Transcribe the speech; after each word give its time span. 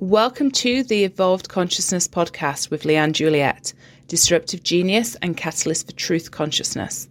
Welcome 0.00 0.52
to 0.52 0.84
the 0.84 1.02
Evolved 1.02 1.48
Consciousness 1.48 2.06
podcast 2.06 2.70
with 2.70 2.84
Leanne 2.84 3.10
Juliet, 3.10 3.74
disruptive 4.06 4.62
genius 4.62 5.16
and 5.16 5.36
catalyst 5.36 5.88
for 5.88 5.92
truth 5.92 6.30
consciousness. 6.30 7.08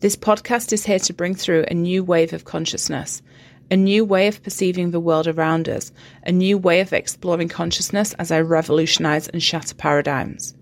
This 0.00 0.16
podcast 0.16 0.74
is 0.74 0.84
here 0.84 0.98
to 0.98 1.14
bring 1.14 1.34
through 1.34 1.64
a 1.68 1.74
new 1.74 2.04
wave 2.04 2.34
of 2.34 2.44
consciousness, 2.44 3.22
a 3.70 3.76
new 3.76 4.04
way 4.04 4.28
of 4.28 4.42
perceiving 4.42 4.90
the 4.90 5.00
world 5.00 5.28
around 5.28 5.66
us, 5.66 5.92
a 6.26 6.30
new 6.30 6.58
way 6.58 6.80
of 6.80 6.92
exploring 6.92 7.48
consciousness 7.48 8.12
as 8.18 8.30
I 8.30 8.42
revolutionize 8.42 9.28
and 9.28 9.42
shatter 9.42 9.74
paradigms. 9.74 10.54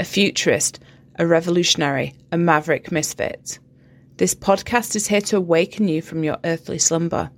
A 0.00 0.04
futurist, 0.04 0.80
a 1.18 1.26
revolutionary, 1.26 2.14
a 2.32 2.38
maverick 2.38 2.90
misfit. 2.90 3.58
This 4.16 4.34
podcast 4.34 4.96
is 4.96 5.08
here 5.08 5.20
to 5.20 5.36
awaken 5.36 5.86
you 5.86 6.00
from 6.00 6.24
your 6.24 6.38
earthly 6.44 6.78
slumber 6.78 7.30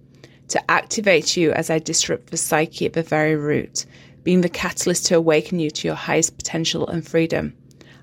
to 0.49 0.71
activate 0.71 1.37
you 1.37 1.53
as 1.53 1.71
I 1.71 1.79
disrupt 1.79 2.31
the 2.31 2.37
psyche 2.37 2.87
at 2.87 2.93
the 2.93 3.03
very 3.03 3.37
root, 3.37 3.87
being 4.23 4.41
the 4.41 4.49
catalyst 4.49 5.07
to 5.07 5.17
awaken 5.17 5.59
you 5.59 5.71
to 5.71 5.89
your 5.89 5.97
highest 5.97 6.37
potential 6.37 6.87
and 6.87 7.07
freedom. 7.07 7.55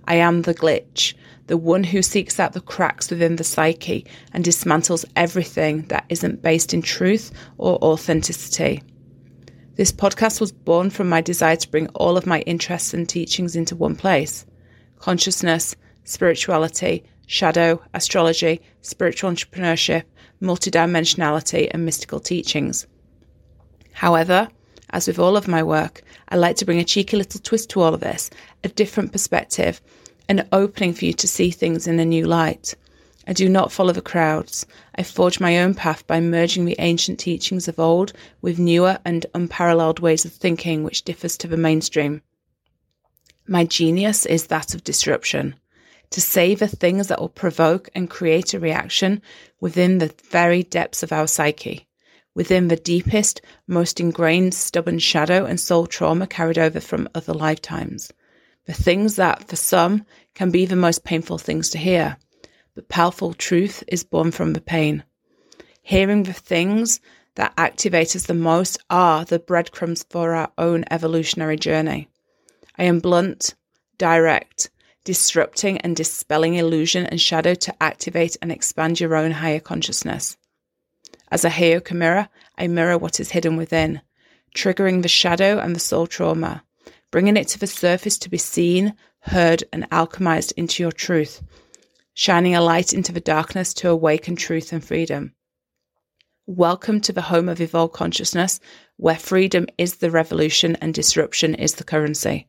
I 0.06 0.16
am 0.16 0.42
the 0.42 0.54
glitch, 0.54 1.14
the 1.48 1.58
one 1.58 1.84
who 1.84 2.02
seeks 2.02 2.40
out 2.40 2.54
the 2.54 2.62
cracks 2.62 3.10
within 3.10 3.36
the 3.36 3.44
psyche 3.44 4.06
and 4.34 4.44
dismantles 4.44 5.06
everything 5.16 5.84
that 5.84 6.06
isn't 6.10 6.42
based 6.42 6.74
in 6.74 6.82
truth 6.82 7.32
or 7.58 7.78
authenticity. 7.84 8.82
This 9.76 9.92
podcast 9.92 10.40
was 10.40 10.52
born 10.52 10.90
from 10.90 11.10
my 11.10 11.22
desire 11.22 11.56
to 11.56 11.72
bring 11.72 11.88
all 11.90 12.16
of 12.16 12.28
my 12.28 12.42
interests 12.42 12.94
and 12.94 13.10
teachings 13.10 13.56
into 13.56 13.76
one 13.76 13.96
place 13.96 14.46
consciousness, 15.00 15.76
spirituality, 16.06 17.04
shadow, 17.28 17.82
astrology, 17.94 18.62
spiritual 18.82 19.32
entrepreneurship, 19.32 20.04
multidimensionality, 20.44 21.70
and 21.72 21.86
mystical 21.86 22.20
teachings. 22.20 22.86
However, 23.94 24.50
as 24.90 25.08
with 25.08 25.18
all 25.18 25.38
of 25.38 25.48
my 25.48 25.64
work, 25.64 26.04
I 26.30 26.36
like 26.36 26.58
to 26.58 26.66
bring 26.66 26.80
a 26.80 26.84
cheeky 26.84 27.18
little 27.18 27.40
twist 27.40 27.70
to 27.72 27.82
all 27.82 27.94
of 27.94 28.02
this, 28.02 28.30
a 28.64 28.70
different 28.70 29.12
perspective, 29.12 29.82
an 30.30 30.48
opening 30.52 30.94
for 30.94 31.06
you 31.06 31.14
to 31.14 31.28
see 31.28 31.50
things 31.50 31.88
in 31.88 32.00
a 32.00 32.06
new 32.06 32.26
light. 32.26 32.76
I 33.26 33.34
do 33.34 33.48
not 33.48 33.72
follow 33.72 33.94
the 33.94 34.02
crowds. 34.02 34.66
I 34.96 35.04
forge 35.04 35.40
my 35.40 35.60
own 35.60 35.74
path 35.74 36.06
by 36.08 36.20
merging 36.20 36.66
the 36.66 36.76
ancient 36.80 37.20
teachings 37.20 37.68
of 37.68 37.80
old 37.80 38.12
with 38.42 38.60
newer 38.60 39.00
and 39.06 39.26
unparalleled 39.34 40.00
ways 40.00 40.26
of 40.26 40.34
thinking 40.34 40.84
which 40.84 41.04
differs 41.04 41.38
to 41.38 41.48
the 41.48 41.58
mainstream. 41.58 42.22
My 43.48 43.64
genius 43.64 44.26
is 44.26 44.48
that 44.48 44.76
of 44.76 44.84
disruption 44.84 45.56
to 46.14 46.22
savor 46.22 46.68
things 46.68 47.08
that 47.08 47.20
will 47.20 47.28
provoke 47.28 47.90
and 47.96 48.08
create 48.08 48.54
a 48.54 48.60
reaction 48.60 49.20
within 49.60 49.98
the 49.98 50.14
very 50.30 50.62
depths 50.62 51.02
of 51.02 51.12
our 51.12 51.26
psyche, 51.26 51.88
within 52.36 52.68
the 52.68 52.76
deepest, 52.76 53.42
most 53.66 54.00
ingrained, 54.00 54.54
stubborn 54.54 55.00
shadow 55.00 55.44
and 55.44 55.60
soul 55.60 55.88
trauma 55.88 56.28
carried 56.28 56.60
over 56.60 56.80
from 56.80 57.10
other 57.16 57.34
lifetimes. 57.34 58.14
The 58.66 58.74
things 58.74 59.16
that, 59.16 59.48
for 59.48 59.56
some, 59.56 60.06
can 60.36 60.52
be 60.52 60.68
the 60.68 60.76
most 60.76 61.04
painful 61.04 61.40
things 61.40 61.72
to 61.72 61.80
hear. 61.80 62.18
But 62.76 62.90
powerful 62.90 63.34
truth 63.34 63.84
is 63.88 64.04
born 64.04 64.30
from 64.30 64.54
the 64.54 64.62
pain. 64.62 65.04
Hearing 65.82 66.24
the 66.24 66.34
things 66.34 67.00
that 67.34 67.54
activate 67.58 68.16
us 68.16 68.28
the 68.28 68.36
most 68.36 68.78
are 68.92 69.26
the 69.26 69.40
breadcrumbs 69.40 70.06
for 70.12 70.36
our 70.36 70.52
own 70.60 70.86
evolutionary 70.92 71.58
journey. 71.58 72.08
I 72.78 72.84
am 72.84 73.00
blunt, 73.00 73.56
direct, 73.98 74.70
disrupting 75.04 75.78
and 75.80 75.96
dispelling 75.96 76.56
illusion 76.56 77.06
and 77.06 77.20
shadow 77.20 77.54
to 77.54 77.84
activate 77.84 78.38
and 78.42 78.52
expand 78.52 79.00
your 79.00 79.16
own 79.16 79.32
higher 79.32 79.60
consciousness. 79.60 80.38
As 81.30 81.44
a 81.44 81.50
Heyoka 81.50 81.94
mirror, 81.94 82.30
I 82.58 82.68
mirror 82.68 82.98
what 82.98 83.20
is 83.20 83.32
hidden 83.32 83.58
within, 83.58 84.02
triggering 84.56 85.02
the 85.02 85.08
shadow 85.08 85.60
and 85.60 85.76
the 85.76 85.80
soul 85.80 86.08
trauma, 86.08 86.64
bringing 87.12 87.38
it 87.38 87.48
to 87.50 87.60
the 87.60 87.68
surface 87.68 88.18
to 88.20 88.30
be 88.30 88.38
seen, 88.38 88.94
heard, 89.22 89.64
and 89.74 89.90
alchemized 89.90 90.54
into 90.56 90.84
your 90.84 90.92
truth, 90.92 91.42
shining 92.14 92.56
a 92.56 92.62
light 92.62 92.94
into 92.94 93.12
the 93.12 93.20
darkness 93.20 93.74
to 93.74 93.90
awaken 93.90 94.36
truth 94.36 94.72
and 94.72 94.86
freedom. 94.86 95.34
Welcome 96.46 97.02
to 97.02 97.14
the 97.14 97.22
home 97.22 97.50
of 97.50 97.62
evolved 97.62 97.94
consciousness, 97.94 98.60
where 98.98 99.16
freedom 99.16 99.68
is 99.78 99.96
the 99.96 100.12
revolution 100.12 100.76
and 100.78 100.94
disruption 100.94 101.56
is 101.56 101.76
the 101.76 101.84
currency. 101.84 102.48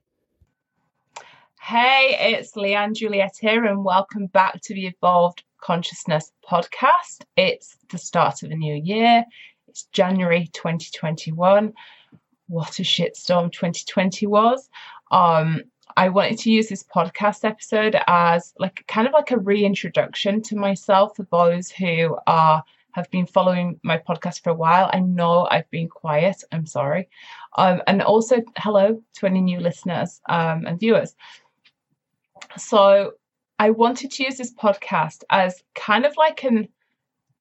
Hey, 1.67 2.15
it's 2.21 2.53
Leanne 2.57 2.95
Juliet 2.95 3.39
here, 3.41 3.65
and 3.65 3.87
welcome 3.87 4.27
back 4.27 4.61
to 4.61 4.75
the 4.75 4.89
Evolved 4.89 5.45
Consciousness 5.63 6.31
podcast. 6.47 7.23
It's 7.39 7.79
the 7.91 7.97
start 7.97 8.43
of 8.43 8.51
a 8.51 8.55
new 8.55 8.75
year. 8.75 9.25
It's 9.69 9.85
January 9.85 10.51
2021. 10.53 11.73
What 12.49 12.79
a 12.79 12.83
shitstorm 12.83 13.51
2020 13.51 14.27
was. 14.27 14.69
Um, 15.11 15.63
I 15.97 16.11
wanted 16.11 16.39
to 16.41 16.53
use 16.53 16.69
this 16.69 16.85
podcast 16.85 17.47
episode 17.47 17.97
as 18.09 18.53
like 18.59 18.85
kind 18.87 19.07
of 19.09 19.15
like 19.15 19.31
a 19.31 19.39
reintroduction 19.39 20.43
to 20.43 20.57
myself 20.57 21.17
for 21.17 21.27
those 21.31 21.71
who 21.71 22.19
are 22.27 22.63
have 22.93 23.11
been 23.11 23.27
following 23.27 23.81
my 23.83 23.99
podcast 23.99 24.43
for 24.43 24.51
a 24.51 24.55
while. 24.55 24.89
I 24.93 25.01
know 25.01 25.49
I've 25.51 25.69
been 25.71 25.89
quiet. 25.89 26.45
I'm 26.53 26.67
sorry. 26.67 27.09
Um, 27.57 27.83
and 27.89 28.03
also 28.03 28.43
hello 28.57 29.03
to 29.15 29.27
any 29.27 29.41
new 29.41 29.59
listeners 29.59 30.21
um, 30.29 30.65
and 30.67 30.79
viewers. 30.79 31.17
So 32.57 33.13
I 33.59 33.71
wanted 33.71 34.11
to 34.13 34.25
use 34.25 34.37
this 34.37 34.53
podcast 34.55 35.23
as 35.31 35.63
kind 35.75 36.05
of 36.05 36.17
like 36.17 36.45
an 36.45 36.69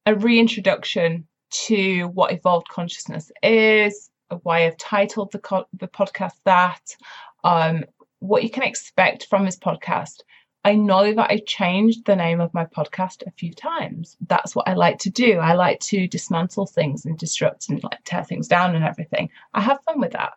a 0.05 0.15
reintroduction 0.15 1.27
to 1.67 2.07
what 2.07 2.33
evolved 2.33 2.67
consciousness 2.67 3.31
is, 3.41 4.09
why 4.41 4.65
I've 4.65 4.77
titled 4.77 5.31
the 5.31 5.39
co- 5.39 5.67
the 5.73 5.87
podcast 5.87 6.33
that, 6.45 6.95
um, 7.43 7.85
what 8.19 8.43
you 8.43 8.49
can 8.49 8.63
expect 8.63 9.27
from 9.29 9.45
this 9.45 9.57
podcast. 9.57 10.21
I 10.65 10.75
know 10.75 11.13
that 11.13 11.29
I 11.29 11.41
changed 11.45 12.05
the 12.05 12.15
name 12.15 12.39
of 12.39 12.53
my 12.53 12.65
podcast 12.65 13.23
a 13.27 13.31
few 13.31 13.53
times. 13.53 14.15
That's 14.27 14.55
what 14.55 14.67
I 14.67 14.73
like 14.75 14.97
to 14.99 15.09
do. 15.09 15.39
I 15.39 15.53
like 15.53 15.81
to 15.81 16.07
dismantle 16.07 16.67
things 16.67 17.05
and 17.05 17.17
disrupt 17.17 17.69
and 17.69 17.83
like 17.83 17.99
tear 18.05 18.23
things 18.23 18.47
down 18.47 18.73
and 18.73 18.85
everything. 18.85 19.29
I 19.53 19.59
have 19.59 19.83
fun 19.83 19.99
with 19.99 20.13
that. 20.13 20.33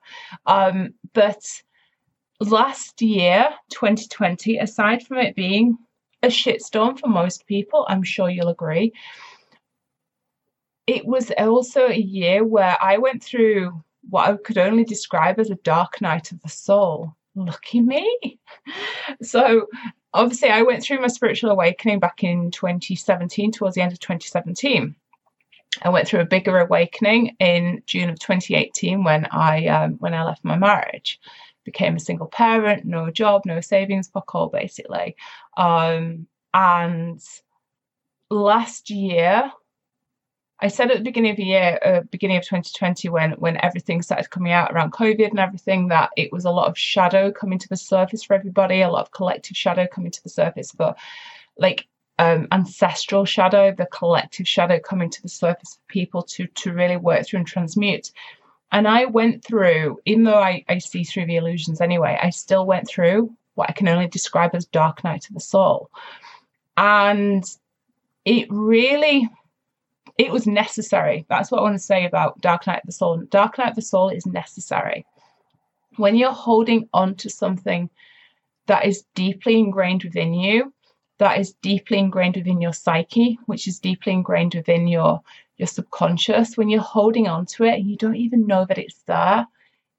Um, 0.46 0.94
but 1.12 1.44
last 2.40 3.00
year, 3.02 3.48
2020, 3.70 4.58
aside 4.58 5.06
from 5.06 5.18
it 5.18 5.34
being 5.34 5.78
a 6.22 6.28
shitstorm 6.28 6.98
for 6.98 7.08
most 7.08 7.46
people, 7.46 7.86
I'm 7.88 8.02
sure 8.02 8.28
you'll 8.28 8.48
agree, 8.48 8.92
it 10.86 11.04
was 11.04 11.32
also 11.38 11.86
a 11.86 11.96
year 11.96 12.44
where 12.44 12.76
I 12.80 12.98
went 12.98 13.22
through 13.22 13.82
what 14.08 14.28
I 14.28 14.36
could 14.36 14.58
only 14.58 14.84
describe 14.84 15.40
as 15.40 15.50
a 15.50 15.56
dark 15.56 16.00
night 16.00 16.30
of 16.30 16.40
the 16.42 16.48
soul. 16.48 17.14
Lucky 17.34 17.80
me. 17.80 18.38
So, 19.22 19.66
obviously, 20.12 20.48
I 20.48 20.62
went 20.62 20.82
through 20.82 21.00
my 21.00 21.06
spiritual 21.06 21.50
awakening 21.50 22.00
back 22.00 22.24
in 22.24 22.50
2017, 22.50 23.52
towards 23.52 23.76
the 23.76 23.82
end 23.82 23.92
of 23.92 24.00
2017. 24.00 24.96
I 25.82 25.88
went 25.88 26.08
through 26.08 26.20
a 26.20 26.26
bigger 26.26 26.58
awakening 26.58 27.36
in 27.38 27.82
June 27.86 28.10
of 28.10 28.18
2018 28.18 29.04
when 29.04 29.26
I 29.26 29.66
um, 29.66 29.92
when 29.94 30.12
I 30.12 30.24
left 30.24 30.44
my 30.44 30.56
marriage 30.56 31.20
became 31.66 31.96
a 31.96 32.00
single 32.00 32.28
parent, 32.28 32.86
no 32.86 33.10
job, 33.10 33.42
no 33.44 33.60
savings, 33.60 34.08
fuck 34.08 34.34
all 34.34 34.48
basically. 34.48 35.16
Um, 35.58 36.26
and 36.54 37.20
last 38.30 38.88
year, 38.88 39.52
I 40.58 40.68
said 40.68 40.90
at 40.90 40.96
the 40.96 41.04
beginning 41.04 41.32
of 41.32 41.36
the 41.36 41.44
year, 41.44 41.78
uh, 41.84 42.00
beginning 42.10 42.38
of 42.38 42.44
2020, 42.44 43.10
when 43.10 43.32
when 43.32 43.62
everything 43.62 44.00
started 44.00 44.30
coming 44.30 44.52
out 44.52 44.72
around 44.72 44.92
COVID 44.92 45.28
and 45.28 45.38
everything, 45.38 45.88
that 45.88 46.10
it 46.16 46.32
was 46.32 46.46
a 46.46 46.50
lot 46.50 46.68
of 46.68 46.78
shadow 46.78 47.30
coming 47.30 47.58
to 47.58 47.68
the 47.68 47.76
surface 47.76 48.22
for 48.22 48.32
everybody, 48.32 48.80
a 48.80 48.88
lot 48.90 49.02
of 49.02 49.10
collective 49.10 49.56
shadow 49.56 49.86
coming 49.86 50.10
to 50.10 50.22
the 50.22 50.30
surface 50.30 50.70
for 50.70 50.94
like 51.58 51.86
um, 52.18 52.48
ancestral 52.52 53.26
shadow, 53.26 53.74
the 53.76 53.86
collective 53.86 54.48
shadow 54.48 54.78
coming 54.80 55.10
to 55.10 55.20
the 55.20 55.28
surface 55.28 55.74
for 55.74 55.92
people 55.92 56.22
to 56.22 56.46
to 56.46 56.72
really 56.72 56.96
work 56.96 57.26
through 57.26 57.40
and 57.40 57.46
transmute. 57.46 58.10
And 58.76 58.86
I 58.86 59.06
went 59.06 59.42
through, 59.42 60.00
even 60.04 60.24
though 60.24 60.38
I, 60.38 60.62
I 60.68 60.76
see 60.76 61.02
through 61.02 61.24
the 61.24 61.36
illusions 61.36 61.80
anyway, 61.80 62.18
I 62.22 62.28
still 62.28 62.66
went 62.66 62.86
through 62.86 63.34
what 63.54 63.70
I 63.70 63.72
can 63.72 63.88
only 63.88 64.06
describe 64.06 64.54
as 64.54 64.66
dark 64.66 65.02
night 65.02 65.26
of 65.26 65.34
the 65.34 65.40
soul. 65.40 65.88
And 66.76 67.42
it 68.26 68.48
really 68.50 69.30
it 70.18 70.30
was 70.30 70.46
necessary. 70.46 71.24
That's 71.30 71.50
what 71.50 71.60
I 71.60 71.62
want 71.62 71.76
to 71.76 71.78
say 71.78 72.04
about 72.04 72.38
Dark 72.42 72.66
Night 72.66 72.80
of 72.80 72.86
the 72.86 72.92
Soul. 72.92 73.22
Dark 73.30 73.56
Night 73.56 73.70
of 73.70 73.76
the 73.76 73.80
Soul 73.82 74.10
is 74.10 74.26
necessary. 74.26 75.06
When 75.96 76.14
you're 76.14 76.32
holding 76.32 76.86
on 76.92 77.14
to 77.14 77.30
something 77.30 77.88
that 78.66 78.84
is 78.84 79.04
deeply 79.14 79.58
ingrained 79.58 80.04
within 80.04 80.34
you, 80.34 80.74
that 81.18 81.38
is 81.38 81.54
deeply 81.62 81.98
ingrained 81.98 82.36
within 82.36 82.60
your 82.60 82.72
psyche, 82.72 83.38
which 83.46 83.66
is 83.66 83.80
deeply 83.80 84.12
ingrained 84.12 84.54
within 84.54 84.86
your 84.86 85.22
your 85.56 85.66
subconscious, 85.66 86.56
when 86.56 86.68
you're 86.68 86.80
holding 86.80 87.28
on 87.28 87.46
to 87.46 87.64
it 87.64 87.74
and 87.74 87.90
you 87.90 87.96
don't 87.96 88.16
even 88.16 88.46
know 88.46 88.66
that 88.66 88.78
it's 88.78 89.02
there, 89.06 89.46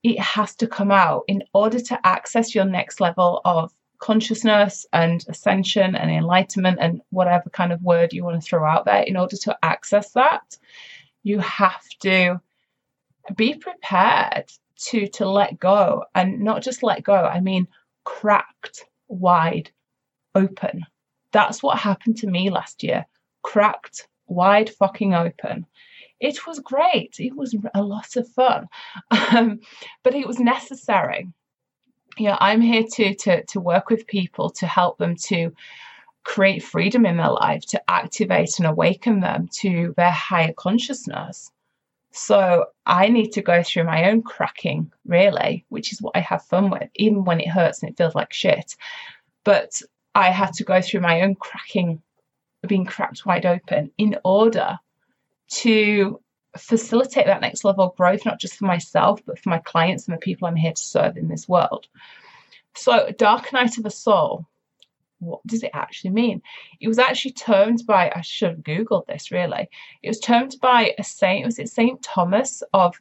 it 0.03 0.19
has 0.19 0.55
to 0.55 0.67
come 0.67 0.91
out 0.91 1.23
in 1.27 1.43
order 1.53 1.79
to 1.79 1.99
access 2.05 2.53
your 2.53 2.65
next 2.65 3.01
level 3.01 3.41
of 3.43 3.73
consciousness 3.99 4.85
and 4.93 5.25
ascension 5.27 5.95
and 5.95 6.11
enlightenment 6.11 6.77
and 6.79 7.01
whatever 7.09 7.49
kind 7.49 7.73
of 7.73 7.81
word 7.81 8.13
you 8.13 8.23
want 8.23 8.39
to 8.39 8.47
throw 8.47 8.63
out 8.63 8.85
there. 8.85 9.01
In 9.01 9.17
order 9.17 9.35
to 9.37 9.57
access 9.63 10.11
that, 10.11 10.57
you 11.23 11.39
have 11.39 11.83
to 12.01 12.39
be 13.35 13.55
prepared 13.55 14.45
to 14.79 15.07
to 15.07 15.27
let 15.27 15.59
go 15.59 16.05
and 16.13 16.39
not 16.41 16.61
just 16.61 16.83
let 16.83 17.03
go, 17.03 17.15
I 17.15 17.39
mean 17.39 17.67
cracked 18.03 18.85
wide 19.07 19.71
open. 20.35 20.85
That's 21.37 21.61
what 21.61 21.77
happened 21.77 22.17
to 22.17 22.27
me 22.27 22.49
last 22.49 22.81
year. 22.81 23.05
Cracked 23.43 24.07
wide 24.25 24.71
fucking 24.71 25.13
open. 25.13 25.67
It 26.19 26.47
was 26.47 26.57
great. 26.57 27.17
It 27.19 27.35
was 27.35 27.55
a 27.75 27.83
lot 27.83 28.15
of 28.15 28.27
fun. 28.29 28.67
Um, 29.35 29.59
but 30.01 30.15
it 30.15 30.25
was 30.25 30.39
necessary. 30.39 31.27
Yeah, 32.17 32.37
I'm 32.39 32.61
here 32.61 32.85
to 32.93 33.13
to 33.13 33.43
to 33.51 33.59
work 33.59 33.91
with 33.91 34.07
people 34.07 34.49
to 34.51 34.65
help 34.65 34.97
them 34.97 35.15
to 35.29 35.53
create 36.23 36.63
freedom 36.63 37.05
in 37.05 37.17
their 37.17 37.29
life, 37.29 37.63
to 37.67 37.81
activate 37.87 38.57
and 38.57 38.65
awaken 38.67 39.19
them 39.19 39.47
to 39.61 39.93
their 39.95 40.17
higher 40.29 40.53
consciousness. 40.53 41.51
So 42.11 42.65
I 42.87 43.09
need 43.09 43.31
to 43.33 43.43
go 43.43 43.61
through 43.61 43.83
my 43.83 44.09
own 44.09 44.23
cracking, 44.23 44.91
really, 45.05 45.65
which 45.69 45.93
is 45.93 46.01
what 46.01 46.17
I 46.17 46.21
have 46.21 46.41
fun 46.45 46.71
with, 46.71 46.89
even 46.95 47.25
when 47.25 47.39
it 47.41 47.49
hurts 47.49 47.83
and 47.83 47.91
it 47.91 47.97
feels 47.97 48.15
like 48.15 48.33
shit. 48.33 48.75
But 49.43 49.81
I 50.17 50.31
had 50.31 50.53
to 50.53 50.63
go 50.63 50.81
through 50.81 51.01
my 51.01 51.21
own 51.21 51.35
cracking, 51.35 52.01
being 52.67 52.85
cracked 52.85 53.23
wide 53.23 53.45
open, 53.45 53.91
in 53.99 54.17
order 54.25 54.79
to 55.49 56.19
facilitate 56.57 57.27
that 57.27 57.41
next 57.41 57.63
level 57.63 57.85
of 57.85 57.95
growth, 57.95 58.25
not 58.25 58.39
just 58.39 58.55
for 58.55 58.65
myself, 58.65 59.21
but 59.27 59.37
for 59.37 59.49
my 59.49 59.59
clients 59.59 60.07
and 60.07 60.17
the 60.17 60.19
people 60.19 60.47
I'm 60.47 60.55
here 60.55 60.73
to 60.73 60.81
serve 60.81 61.17
in 61.17 61.27
this 61.27 61.47
world. 61.47 61.87
So, 62.75 63.11
Dark 63.19 63.53
Night 63.53 63.77
of 63.77 63.83
the 63.83 63.91
Soul, 63.91 64.47
what 65.19 65.45
does 65.45 65.61
it 65.61 65.69
actually 65.75 66.11
mean? 66.11 66.41
It 66.81 66.87
was 66.87 66.97
actually 66.97 67.33
termed 67.33 67.83
by, 67.85 68.11
I 68.15 68.21
should 68.21 68.49
have 68.49 68.59
Googled 68.59 69.05
this 69.05 69.31
really. 69.31 69.69
It 70.01 70.07
was 70.07 70.19
termed 70.19 70.55
by 70.59 70.95
a 70.97 71.03
saint, 71.03 71.45
was 71.45 71.59
it 71.59 71.69
Saint 71.69 72.01
Thomas 72.01 72.63
of, 72.73 72.99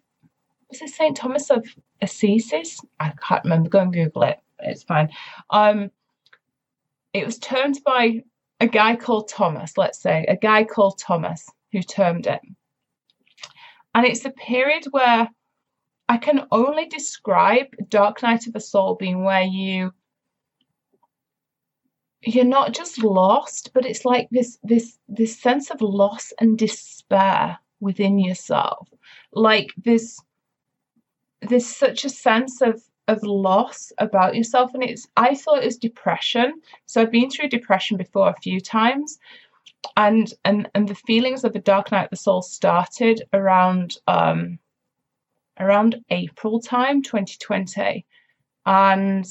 was 0.69 0.83
it 0.83 0.91
Saint 0.91 1.17
Thomas 1.17 1.51
of 1.51 1.67
Assisi? 2.03 2.63
I 3.01 3.15
can't 3.27 3.45
remember, 3.45 3.71
go 3.71 3.81
and 3.81 3.93
Google 3.93 4.25
it, 4.25 4.39
it's 4.59 4.83
fine. 4.83 5.09
Um, 5.49 5.91
it 7.17 7.27
was 7.27 7.39
termed 7.39 7.81
by 7.85 8.23
a 8.61 8.67
guy 8.67 8.97
called 8.97 9.29
Thomas, 9.29 9.77
let's 9.77 10.01
say, 10.01 10.25
a 10.29 10.37
guy 10.37 10.65
called 10.65 10.99
Thomas 10.99 11.49
who 11.73 11.83
termed 11.83 12.27
it. 12.27 12.41
And 13.95 14.07
it's 14.07 14.25
a 14.25 14.31
period 14.31 14.85
where 14.91 15.29
I 16.09 16.19
can 16.19 16.47
only 16.53 16.87
describe 16.87 17.67
Dark 17.89 18.23
Night 18.23 18.47
of 18.47 18.53
the 18.53 18.61
Soul 18.61 18.95
being 18.95 19.25
where 19.25 19.43
you 19.43 19.93
you're 22.23 22.45
not 22.45 22.75
just 22.75 23.03
lost, 23.03 23.71
but 23.73 23.87
it's 23.87 24.05
like 24.05 24.29
this 24.31 24.59
this 24.63 24.99
this 25.09 25.41
sense 25.41 25.71
of 25.71 25.81
loss 25.81 26.33
and 26.41 26.59
despair 26.59 27.59
within 27.81 28.19
yourself. 28.19 28.89
Like 29.33 29.73
this 29.77 30.19
there's 31.41 31.67
such 31.67 32.05
a 32.05 32.11
sense 32.11 32.61
of 32.61 32.83
of 33.09 33.23
loss 33.23 33.93
about 33.99 34.35
yourself 34.35 34.75
and 34.75 34.83
it's 34.83 35.07
i 35.17 35.35
thought 35.35 35.63
it 35.63 35.67
was 35.67 35.77
depression 35.77 36.61
so 36.87 37.01
i've 37.01 37.11
been 37.11 37.31
through 37.31 37.49
depression 37.49 37.97
before 37.97 38.29
a 38.29 38.41
few 38.43 38.61
times 38.61 39.19
and 39.97 40.35
and 40.45 40.69
and 40.75 40.89
the 40.89 40.95
feelings 40.95 41.45
of 41.45 41.53
the 41.53 41.59
dark 41.59 41.93
night 41.93 42.05
of 42.05 42.11
the 42.11 42.17
soul 42.17 42.43
started 42.43 43.23
around 43.33 43.97
um 44.09 44.59
around 45.61 45.97
april 46.11 46.61
time 46.61 47.03
2020 47.03 48.05
and 48.67 49.27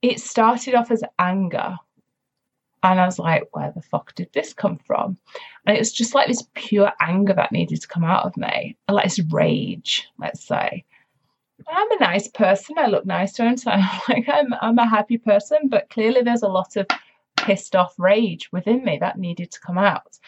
it 0.00 0.20
started 0.20 0.74
off 0.74 0.90
as 0.90 1.02
anger 1.18 1.76
and 2.84 3.00
I 3.00 3.06
was 3.06 3.18
like, 3.18 3.44
where 3.52 3.72
the 3.72 3.82
fuck 3.82 4.14
did 4.14 4.28
this 4.32 4.52
come 4.52 4.78
from? 4.78 5.16
And 5.66 5.76
it 5.76 5.78
was 5.78 5.92
just 5.92 6.14
like 6.14 6.26
this 6.26 6.44
pure 6.54 6.92
anger 7.00 7.32
that 7.32 7.52
needed 7.52 7.80
to 7.80 7.88
come 7.88 8.02
out 8.02 8.24
of 8.24 8.36
me, 8.36 8.76
like 8.88 9.04
this 9.04 9.20
rage, 9.30 10.08
let's 10.18 10.44
say. 10.44 10.84
I'm 11.68 11.90
a 11.92 12.00
nice 12.00 12.28
person. 12.28 12.78
I 12.78 12.86
look 12.86 13.06
nice, 13.06 13.34
don't 13.34 13.62
I? 13.66 14.00
Like 14.08 14.28
I'm 14.28 14.54
I'm 14.60 14.78
a 14.78 14.88
happy 14.88 15.18
person, 15.18 15.68
but 15.68 15.90
clearly 15.90 16.22
there's 16.22 16.42
a 16.42 16.48
lot 16.48 16.76
of 16.76 16.86
pissed 17.36 17.74
off 17.74 17.94
rage 17.98 18.50
within 18.52 18.84
me 18.84 18.98
that 18.98 19.18
needed 19.18 19.50
to 19.52 19.60
come 19.60 19.78
out. 19.78 20.18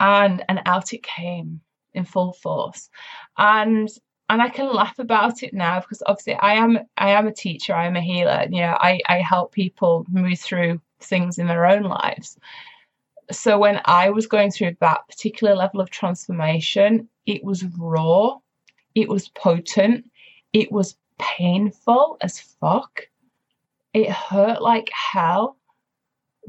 And 0.00 0.44
and 0.48 0.60
out 0.66 0.92
it 0.92 1.02
came 1.02 1.60
in 1.94 2.04
full 2.04 2.32
force. 2.32 2.90
And 3.38 3.88
and 4.28 4.40
I 4.40 4.48
can 4.48 4.72
laugh 4.72 4.98
about 4.98 5.42
it 5.42 5.52
now 5.52 5.80
because 5.80 6.02
obviously 6.06 6.34
I 6.34 6.54
am 6.54 6.78
I 6.96 7.10
am 7.10 7.26
a 7.26 7.32
teacher, 7.32 7.74
I 7.74 7.86
am 7.86 7.96
a 7.96 8.00
healer. 8.00 8.46
You 8.50 8.60
know, 8.62 8.78
I, 8.80 9.00
I 9.08 9.18
help 9.18 9.52
people 9.52 10.06
move 10.10 10.38
through 10.38 10.80
things 11.00 11.38
in 11.38 11.46
their 11.46 11.66
own 11.66 11.82
lives. 11.82 12.38
So 13.30 13.58
when 13.58 13.80
I 13.84 14.10
was 14.10 14.26
going 14.26 14.50
through 14.50 14.76
that 14.80 15.06
particular 15.08 15.54
level 15.54 15.80
of 15.80 15.90
transformation, 15.90 17.08
it 17.26 17.44
was 17.44 17.64
raw 17.78 18.38
it 18.94 19.08
was 19.08 19.28
potent. 19.28 20.10
It 20.52 20.70
was 20.70 20.96
painful 21.18 22.16
as 22.20 22.40
fuck. 22.40 23.08
It 23.94 24.10
hurt 24.10 24.62
like 24.62 24.90
hell. 24.90 25.56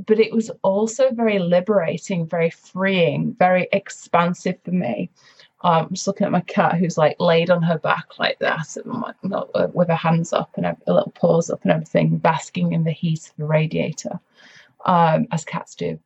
But 0.08 0.20
it 0.20 0.34
was 0.34 0.50
also 0.64 1.12
very 1.12 1.38
liberating, 1.38 2.26
very 2.26 2.50
freeing, 2.50 3.36
very 3.38 3.68
expansive 3.72 4.58
for 4.64 4.72
me. 4.72 5.12
Um, 5.62 5.86
I'm 5.86 5.94
just 5.94 6.08
looking 6.08 6.26
at 6.26 6.32
my 6.32 6.42
cat 6.42 6.76
who's 6.76 6.98
like 6.98 7.16
laid 7.20 7.50
on 7.50 7.62
her 7.62 7.78
back 7.78 8.20
like 8.20 8.40
that, 8.40 8.76
uh, 9.32 9.68
with 9.72 9.88
her 9.88 9.96
hands 9.96 10.34
up 10.34 10.50
and 10.56 10.66
a 10.66 10.78
little 10.88 11.12
paws 11.12 11.50
up 11.50 11.62
and 11.64 11.72
everything, 11.72 12.18
basking 12.18 12.74
in 12.74 12.84
the 12.84 12.92
heat 12.92 13.30
of 13.30 13.36
the 13.38 13.46
radiator, 13.46 14.20
um, 14.86 15.28
as 15.32 15.46
cats 15.46 15.76
do. 15.76 16.00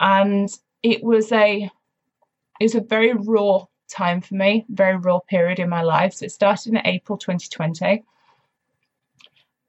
And 0.00 0.50
it 0.82 1.02
was 1.02 1.32
a 1.32 1.70
it 2.60 2.64
was 2.64 2.74
a 2.74 2.80
very 2.80 3.12
raw 3.14 3.64
time 3.88 4.20
for 4.20 4.34
me, 4.34 4.64
very 4.68 4.96
raw 4.96 5.18
period 5.18 5.58
in 5.58 5.68
my 5.68 5.82
life. 5.82 6.14
So 6.14 6.26
it 6.26 6.32
started 6.32 6.72
in 6.74 6.86
April 6.86 7.18
2020. 7.18 8.04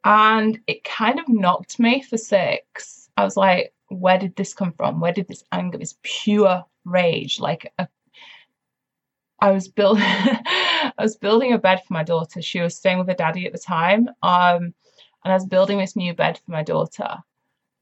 And 0.03 0.59
it 0.67 0.83
kind 0.83 1.19
of 1.19 1.27
knocked 1.27 1.79
me 1.79 2.01
for 2.01 2.17
six. 2.17 3.09
I 3.17 3.23
was 3.23 3.35
like, 3.35 3.73
where 3.89 4.17
did 4.17 4.35
this 4.35 4.53
come 4.53 4.71
from? 4.73 4.99
Where 4.99 5.11
did 5.11 5.27
this 5.27 5.43
anger, 5.51 5.77
this 5.77 5.95
pure 6.03 6.63
rage, 6.85 7.39
like 7.39 7.73
a 7.77 7.87
I 9.41 9.51
was 9.51 9.67
building 9.67 10.03
I 10.05 10.93
was 10.99 11.15
building 11.15 11.53
a 11.53 11.57
bed 11.57 11.81
for 11.85 11.93
my 11.93 12.03
daughter. 12.03 12.41
She 12.41 12.59
was 12.59 12.75
staying 12.75 12.99
with 12.99 13.07
her 13.07 13.13
daddy 13.13 13.45
at 13.45 13.53
the 13.53 13.59
time. 13.59 14.09
Um, 14.21 14.73
and 15.23 15.33
I 15.33 15.33
was 15.33 15.45
building 15.45 15.77
this 15.77 15.95
new 15.95 16.13
bed 16.13 16.37
for 16.37 16.51
my 16.51 16.63
daughter. 16.63 17.17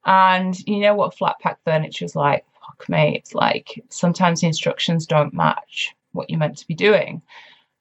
And 0.05 0.57
you 0.67 0.79
know 0.79 0.95
what 0.95 1.17
flat 1.17 1.35
pack 1.39 1.59
furniture 1.63 2.05
is 2.05 2.15
like? 2.15 2.45
Fuck 2.65 2.89
me. 2.89 3.17
It's 3.17 3.33
like 3.33 3.83
sometimes 3.89 4.41
the 4.41 4.47
instructions 4.47 5.05
don't 5.05 5.33
match 5.33 5.95
what 6.11 6.29
you're 6.29 6.39
meant 6.39 6.57
to 6.57 6.67
be 6.67 6.75
doing. 6.75 7.21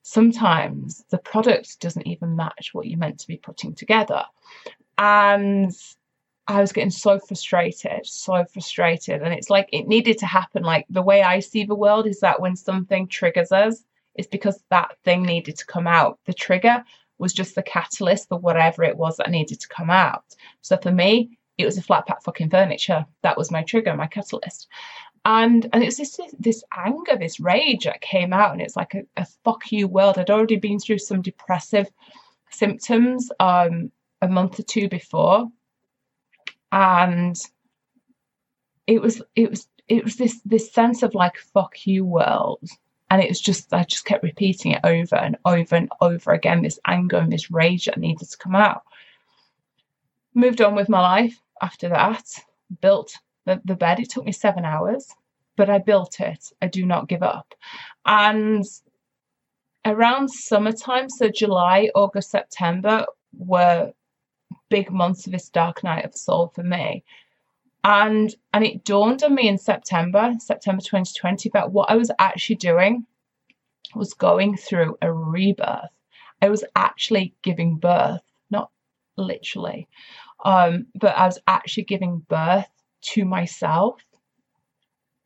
Sometimes 0.03 1.05
the 1.11 1.19
product 1.19 1.81
doesn't 1.81 2.07
even 2.07 2.37
match 2.37 2.71
what 2.73 2.87
you're 2.87 2.99
meant 2.99 3.19
to 3.21 3.27
be 3.27 3.37
putting 3.37 3.75
together. 3.75 4.25
And 4.99 5.73
I 6.49 6.61
was 6.61 6.73
getting 6.73 6.91
so 6.91 7.19
frustrated, 7.19 8.07
so 8.07 8.45
frustrated. 8.45 9.23
And 9.23 9.35
it's 9.35 9.51
like 9.51 9.69
it 9.73 9.89
needed 9.89 10.19
to 10.19 10.27
happen. 10.27 10.63
Like 10.63 10.87
the 10.89 11.03
way 11.03 11.23
I 11.23 11.41
see 11.41 11.65
the 11.65 11.75
world 11.75 12.07
is 12.07 12.21
that 12.21 12.41
when 12.41 12.55
something 12.55 13.09
triggers 13.09 13.51
us, 13.51 13.83
it's 14.15 14.29
because 14.29 14.63
that 14.71 14.97
thing 15.05 15.23
needed 15.23 15.59
to 15.59 15.67
come 15.67 15.87
out. 15.87 16.19
The 16.25 16.33
trigger 16.33 16.85
was 17.19 17.33
just 17.33 17.55
the 17.55 17.63
catalyst 17.63 18.29
for 18.29 18.39
whatever 18.39 18.85
it 18.85 18.97
was 18.97 19.17
that 19.17 19.31
needed 19.31 19.61
to 19.61 19.69
come 19.69 19.91
out. 19.91 20.25
So 20.61 20.77
for 20.77 20.93
me, 20.93 21.39
it 21.59 21.65
was 21.65 21.79
a 21.79 21.83
flat 21.83 22.07
pack 22.07 22.23
fucking 22.23 22.51
furniture. 22.51 23.07
That 23.23 23.37
was 23.37 23.51
my 23.51 23.63
trigger, 23.63 23.95
my 23.97 24.07
catalyst 24.07 24.69
and 25.27 25.69
and 25.73 25.83
it's 25.83 25.97
this 25.97 26.19
this 26.39 26.63
anger 26.75 27.17
this 27.17 27.41
rage 27.41 27.85
that 27.85 28.01
came 28.01 28.33
out 28.33 28.53
and 28.53 28.63
it's 28.63 28.77
like 28.77 28.95
a, 28.95 29.03
a 29.17 29.27
fuck 29.45 29.73
you 29.73 29.89
world. 29.89 30.19
I'd 30.19 30.31
already 30.31 30.57
been 30.57 30.79
through 30.79 30.99
some 30.99 31.21
depressive 31.21 31.91
symptoms 32.51 33.31
um 33.41 33.91
a 34.23 34.29
month 34.29 34.61
or 34.61 34.63
two 34.63 34.89
before. 34.89 35.49
And 36.71 37.37
it 38.87 39.03
was 39.03 39.21
it 39.35 39.51
was 39.51 39.67
it 39.89 40.05
was 40.05 40.15
this 40.15 40.41
this 40.45 40.73
sense 40.73 41.03
of 41.03 41.15
like 41.15 41.39
fuck 41.39 41.87
you 41.87 42.05
world. 42.05 42.63
And 43.11 43.21
it 43.21 43.29
was 43.29 43.41
just 43.41 43.75
i 43.75 43.83
just 43.83 44.05
kept 44.05 44.23
repeating 44.23 44.73
it 44.73 44.81
over 44.85 45.17
and 45.17 45.37
over 45.45 45.75
and 45.75 45.91
over 46.01 46.33
again 46.33 46.63
this 46.63 46.79
anger 46.87 47.17
and 47.17 47.33
this 47.33 47.51
rage 47.51 47.87
that 47.87 47.99
needed 47.99 48.31
to 48.31 48.39
come 48.39 48.55
out. 48.55 48.83
Moved 50.35 50.61
on 50.61 50.77
with 50.77 50.89
my 50.89 51.01
life 51.01 51.43
after 51.61 51.89
that. 51.89 52.29
Built 52.81 53.19
the, 53.47 53.61
the 53.65 53.77
bed. 53.77 54.01
It 54.01 54.11
took 54.11 54.25
me 54.25 54.33
seven 54.33 54.65
hours, 54.65 55.09
but 55.57 55.71
I 55.71 55.79
built 55.79 56.21
it. 56.21 56.53
I 56.61 56.67
do 56.67 56.85
not 56.85 57.09
give 57.09 57.23
up. 57.23 57.55
And 58.05 58.65
around 59.85 60.29
summertime, 60.31 61.09
so 61.09 61.31
July, 61.31 61.91
August, 61.95 62.31
September 62.31 63.07
were 63.39 63.93
big 64.69 64.91
months 64.91 65.27
of 65.27 65.33
this 65.33 65.49
dark 65.49 65.83
night 65.85 66.05
of 66.05 66.15
soul 66.15 66.53
for 66.55 66.63
me. 66.63 67.05
And 67.85 68.35
and 68.53 68.65
it 68.65 68.85
dawned 68.85 69.23
on 69.23 69.35
me 69.35 69.49
in 69.49 69.59
September, 69.59 70.35
September 70.41 70.83
2020, 70.83 71.51
that 71.51 71.71
what 71.71 71.89
I 71.89 71.97
was 71.97 72.11
actually 72.19 72.57
doing 72.57 73.07
was 73.95 74.13
going 74.13 74.57
through 74.57 74.99
a 75.01 75.13
rebirth. 75.13 75.91
I 76.43 76.49
was 76.49 76.65
actually 76.75 77.35
giving 77.43 77.77
birth, 77.77 78.23
not 78.51 78.71
literally, 79.17 79.89
um, 80.45 80.87
but 80.97 81.17
I 81.17 81.27
was 81.27 81.39
actually 81.47 81.85
giving 81.85 82.19
birth 82.29 82.67
to 83.07 83.25
myself 83.25 84.01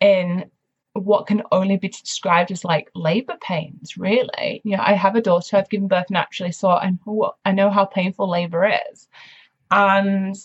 in 0.00 0.50
what 0.94 1.26
can 1.26 1.42
only 1.52 1.76
be 1.76 1.88
described 1.88 2.50
as 2.50 2.64
like 2.64 2.90
labor 2.94 3.37
pains, 3.40 3.96
really. 3.96 4.60
You 4.64 4.76
know, 4.76 4.82
I 4.84 4.94
have 4.94 5.14
a 5.14 5.20
daughter, 5.20 5.56
I've 5.56 5.70
given 5.70 5.88
birth 5.88 6.10
naturally, 6.10 6.52
so 6.52 6.70
I 6.70 6.90
know, 7.06 7.32
I 7.44 7.52
know 7.52 7.70
how 7.70 7.84
painful 7.84 8.28
labor 8.28 8.70
is. 8.90 9.08
And 9.70 10.37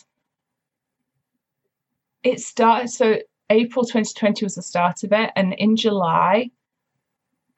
it 2.23 2.39
started, 2.39 2.89
so 2.89 3.19
April 3.49 3.85
2020 3.85 4.45
was 4.45 4.55
the 4.55 4.61
start 4.61 5.03
of 5.03 5.13
it. 5.13 5.31
And 5.35 5.53
in 5.53 5.75
July, 5.75 6.51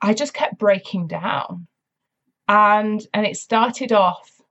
I 0.02 0.14
just 0.14 0.34
kept 0.34 0.58
breaking 0.58 1.08
down. 1.08 1.68
And 2.48 3.06
and 3.14 3.26
it 3.26 3.36
started 3.36 3.92
off 3.92 4.42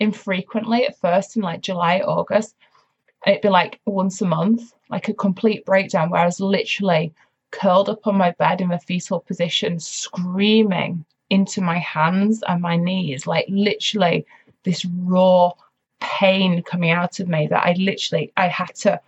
infrequently 0.00 0.86
at 0.86 0.98
first 0.98 1.36
in 1.36 1.42
like 1.42 1.60
July, 1.60 2.00
August. 2.00 2.56
It'd 3.26 3.42
be 3.42 3.48
like 3.48 3.80
once 3.86 4.20
a 4.22 4.26
month, 4.26 4.72
like 4.88 5.08
a 5.08 5.14
complete 5.14 5.64
breakdown 5.66 6.10
where 6.10 6.22
I 6.22 6.26
was 6.26 6.40
literally 6.40 7.12
curled 7.50 7.88
up 7.88 8.06
on 8.06 8.16
my 8.16 8.30
bed 8.32 8.60
in 8.60 8.72
a 8.72 8.78
fetal 8.78 9.20
position, 9.20 9.78
screaming 9.78 11.04
into 11.28 11.60
my 11.60 11.78
hands 11.78 12.42
and 12.48 12.62
my 12.62 12.76
knees, 12.76 13.26
like 13.26 13.46
literally 13.48 14.26
this 14.64 14.84
raw 14.84 15.52
pain 16.00 16.62
coming 16.62 16.90
out 16.90 17.20
of 17.20 17.28
me 17.28 17.46
that 17.46 17.64
I 17.64 17.74
literally 17.74 18.32
I 18.36 18.48
had 18.48 18.74
to 18.76 19.00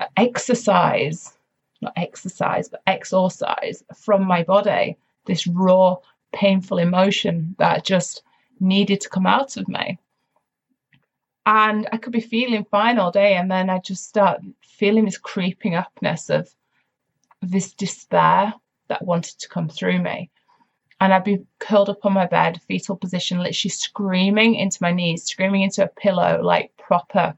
uh, 0.00 0.06
exercise, 0.16 1.32
not 1.80 1.92
exercise, 1.96 2.68
but 2.68 2.82
exorcise 2.86 3.82
from 3.94 4.24
my 4.24 4.42
body 4.42 4.96
this 5.26 5.46
raw, 5.46 5.96
painful 6.32 6.78
emotion 6.78 7.54
that 7.58 7.84
just 7.84 8.22
needed 8.60 9.00
to 9.00 9.08
come 9.08 9.26
out 9.26 9.56
of 9.56 9.66
me. 9.68 9.98
And 11.46 11.86
I 11.92 11.98
could 11.98 12.12
be 12.12 12.20
feeling 12.20 12.64
fine 12.64 12.98
all 12.98 13.10
day, 13.10 13.34
and 13.34 13.50
then 13.50 13.68
I 13.68 13.78
just 13.78 14.08
start 14.08 14.40
feeling 14.62 15.04
this 15.04 15.18
creeping 15.18 15.74
upness 15.74 16.30
of 16.30 16.48
this 17.42 17.72
despair 17.72 18.54
that 18.88 19.04
wanted 19.04 19.38
to 19.38 19.48
come 19.48 19.68
through 19.68 20.00
me. 20.00 20.30
And 21.00 21.12
I'd 21.12 21.24
be 21.24 21.44
curled 21.58 21.90
up 21.90 22.04
on 22.06 22.12
my 22.14 22.26
bed, 22.26 22.62
fetal 22.66 22.96
position, 22.96 23.38
literally 23.38 23.70
screaming 23.70 24.54
into 24.54 24.78
my 24.80 24.92
knees, 24.92 25.24
screaming 25.24 25.62
into 25.62 25.84
a 25.84 25.88
pillow, 25.88 26.40
like 26.42 26.74
proper 26.78 27.36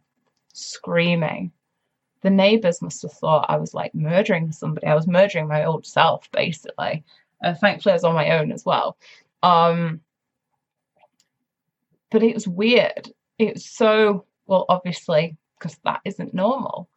screaming. 0.52 1.50
The 2.22 2.30
neighbors 2.30 2.82
must 2.82 3.02
have 3.02 3.12
thought 3.12 3.46
I 3.48 3.56
was 3.56 3.74
like 3.74 3.94
murdering 3.94 4.52
somebody. 4.52 4.86
I 4.86 4.94
was 4.94 5.06
murdering 5.06 5.48
my 5.48 5.64
old 5.64 5.84
self, 5.86 6.30
basically. 6.30 7.04
Uh, 7.42 7.54
thankfully, 7.54 7.92
I 7.92 7.96
was 7.96 8.04
on 8.04 8.14
my 8.14 8.38
own 8.38 8.52
as 8.52 8.64
well. 8.64 8.96
Um, 9.42 10.00
but 12.10 12.22
it 12.22 12.34
was 12.34 12.46
weird. 12.48 13.12
It 13.38 13.54
was 13.54 13.64
so, 13.64 14.24
well, 14.46 14.64
obviously, 14.68 15.36
because 15.58 15.78
that 15.84 16.00
isn't 16.04 16.34
normal 16.34 16.88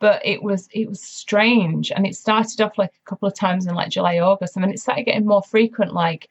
but 0.00 0.20
it 0.22 0.42
was 0.42 0.68
it 0.72 0.86
was 0.86 1.00
strange 1.00 1.90
and 1.90 2.06
it 2.06 2.14
started 2.14 2.60
off 2.60 2.76
like 2.76 2.90
a 2.90 3.08
couple 3.08 3.26
of 3.26 3.34
times 3.34 3.66
in 3.66 3.74
like 3.74 3.88
july 3.88 4.18
august 4.18 4.54
and 4.54 4.62
then 4.62 4.70
it 4.72 4.78
started 4.78 5.04
getting 5.04 5.26
more 5.26 5.42
frequent 5.42 5.94
like 5.94 6.28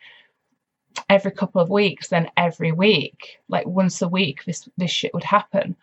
every 1.10 1.32
couple 1.32 1.60
of 1.60 1.72
weeks 1.72 2.10
then 2.10 2.30
every 2.38 2.72
week 2.72 3.40
like 3.48 3.66
once 3.66 4.02
a 4.02 4.08
week 4.08 4.44
this 4.46 4.70
this 4.78 4.92
shit 4.92 5.14
would 5.14 5.24
happen. 5.24 5.76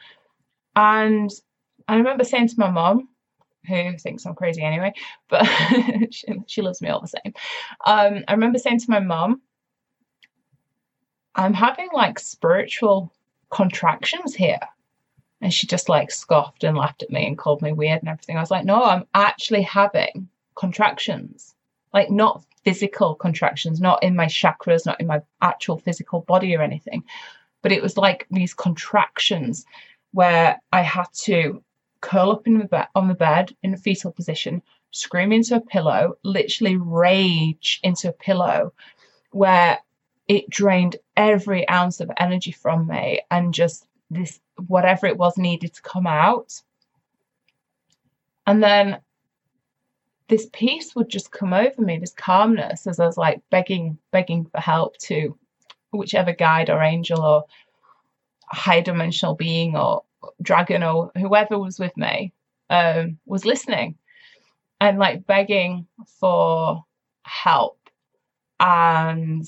And 0.76 1.30
i 1.88 1.96
remember 1.96 2.22
saying 2.22 2.49
to 2.49 2.54
my 2.58 2.70
mom 2.70 3.08
who 3.66 3.96
thinks 3.99 4.25
i'm 4.25 4.34
crazy 4.34 4.62
anyway 4.62 4.92
but 5.28 5.44
she, 6.10 6.26
she 6.46 6.62
loves 6.62 6.80
me 6.80 6.88
all 6.88 7.00
the 7.00 7.08
same 7.08 7.34
um, 7.87 8.25
i 8.28 8.32
remember 8.32 8.58
saying 8.58 8.78
to 8.78 8.90
my 8.90 9.00
mom 9.00 9.42
i'm 11.34 11.54
having 11.54 11.88
like 11.92 12.18
spiritual 12.18 13.12
contractions 13.50 14.35
here 14.35 14.61
and 15.40 15.52
she 15.52 15.66
just 15.66 15.88
like 15.88 16.11
scoffed 16.11 16.64
and 16.64 16.76
laughed 16.76 17.02
at 17.02 17.11
me 17.11 17.26
and 17.26 17.38
called 17.38 17.62
me 17.62 17.73
weird 17.73 18.00
and 18.00 18.09
everything. 18.09 18.37
I 18.37 18.40
was 18.40 18.50
like, 18.50 18.64
no, 18.64 18.83
I'm 18.85 19.07
actually 19.14 19.62
having 19.62 20.28
contractions, 20.54 21.54
like 21.95 22.11
not 22.11 22.45
physical 22.64 23.14
contractions, 23.14 23.80
not 23.80 24.02
in 24.02 24.14
my 24.14 24.26
chakras, 24.26 24.85
not 24.85 25.00
in 25.00 25.07
my 25.07 25.23
actual 25.40 25.78
physical 25.78 26.21
body 26.21 26.54
or 26.54 26.62
anything. 26.62 27.02
But 27.62 27.73
it 27.73 27.83
was 27.83 27.97
like 27.97 28.26
these 28.30 28.54
contractions 28.54 29.64
where 30.12 30.61
I 30.73 30.83
had 30.83 31.07
to 31.25 31.62
curl 32.00 32.33
up 32.33 32.47
in 32.47 32.59
the 32.59 32.66
be- 32.66 32.78
on 32.95 33.09
the 33.09 33.14
bed 33.14 33.54
in 33.62 33.73
a 33.73 33.78
fetal 33.78 34.12
position, 34.12 34.62
scream 34.90 35.33
into 35.33 35.57
a 35.57 35.61
pillow, 35.61 36.14
literally 36.25 36.76
rage 36.76 37.80
into 37.83 38.09
a 38.09 38.12
pillow, 38.12 38.73
where 39.30 39.78
it 40.30 40.49
drained 40.49 40.94
every 41.16 41.68
ounce 41.68 41.99
of 41.99 42.08
energy 42.16 42.52
from 42.52 42.87
me 42.87 43.20
and 43.32 43.52
just 43.52 43.88
this 44.10 44.38
whatever 44.68 45.08
it 45.08 45.18
was 45.18 45.37
needed 45.37 45.75
to 45.75 45.82
come 45.82 46.06
out. 46.06 46.62
And 48.46 48.62
then 48.62 49.00
this 50.28 50.49
peace 50.52 50.94
would 50.94 51.08
just 51.08 51.32
come 51.32 51.52
over 51.52 51.82
me, 51.82 51.99
this 51.99 52.12
calmness, 52.12 52.87
as 52.87 53.00
I 53.00 53.06
was 53.06 53.16
like 53.16 53.42
begging, 53.50 53.99
begging 54.12 54.44
for 54.44 54.60
help 54.60 54.96
to 54.99 55.37
whichever 55.90 56.32
guide 56.32 56.70
or 56.70 56.80
angel 56.80 57.20
or 57.20 57.44
high 58.44 58.82
dimensional 58.82 59.34
being 59.34 59.76
or 59.76 60.04
dragon 60.42 60.84
or 60.84 61.10
whoever 61.16 61.58
was 61.58 61.80
with 61.80 61.96
me 61.96 62.32
um, 62.70 63.18
was 63.26 63.44
listening 63.44 63.96
and 64.80 64.96
like 64.96 65.26
begging 65.26 65.88
for 66.20 66.84
help 67.25 67.80
and 68.60 69.44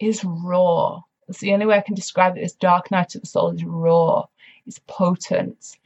is 0.00 0.24
raw 0.24 1.00
it's 1.28 1.40
the 1.40 1.52
only 1.52 1.66
way 1.66 1.76
I 1.76 1.82
can 1.82 1.94
describe 1.94 2.36
it. 2.36 2.52
Dark 2.60 2.90
night 2.90 3.14
of 3.14 3.22
the 3.22 3.26
soul 3.26 3.50
is 3.50 3.64
raw. 3.64 4.24
It's 4.66 4.80
potent. 4.86 5.78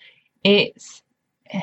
It's 0.44 1.02
eh, 1.50 1.60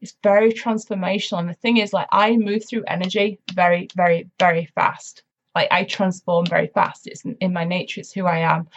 it's 0.00 0.16
very 0.22 0.52
transformational. 0.52 1.40
And 1.40 1.48
the 1.48 1.54
thing 1.54 1.76
is, 1.76 1.92
like, 1.92 2.08
I 2.10 2.36
move 2.36 2.64
through 2.64 2.84
energy 2.86 3.38
very, 3.52 3.88
very, 3.94 4.30
very 4.38 4.66
fast. 4.74 5.22
Like, 5.54 5.68
I 5.70 5.84
transform 5.84 6.46
very 6.46 6.68
fast. 6.68 7.06
It's 7.06 7.22
in 7.24 7.52
my 7.52 7.64
nature. 7.64 8.00
It's 8.00 8.12
who 8.12 8.26
I 8.26 8.38
am. 8.38 8.68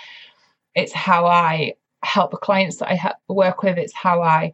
It's 0.75 0.91
how 0.91 1.25
I 1.25 1.73
help 2.03 2.31
the 2.31 2.37
clients 2.37 2.77
that 2.77 2.89
I 2.89 2.95
ha- 2.95 3.15
work 3.29 3.63
with. 3.63 3.77
It's 3.77 3.93
how 3.93 4.21
I 4.21 4.53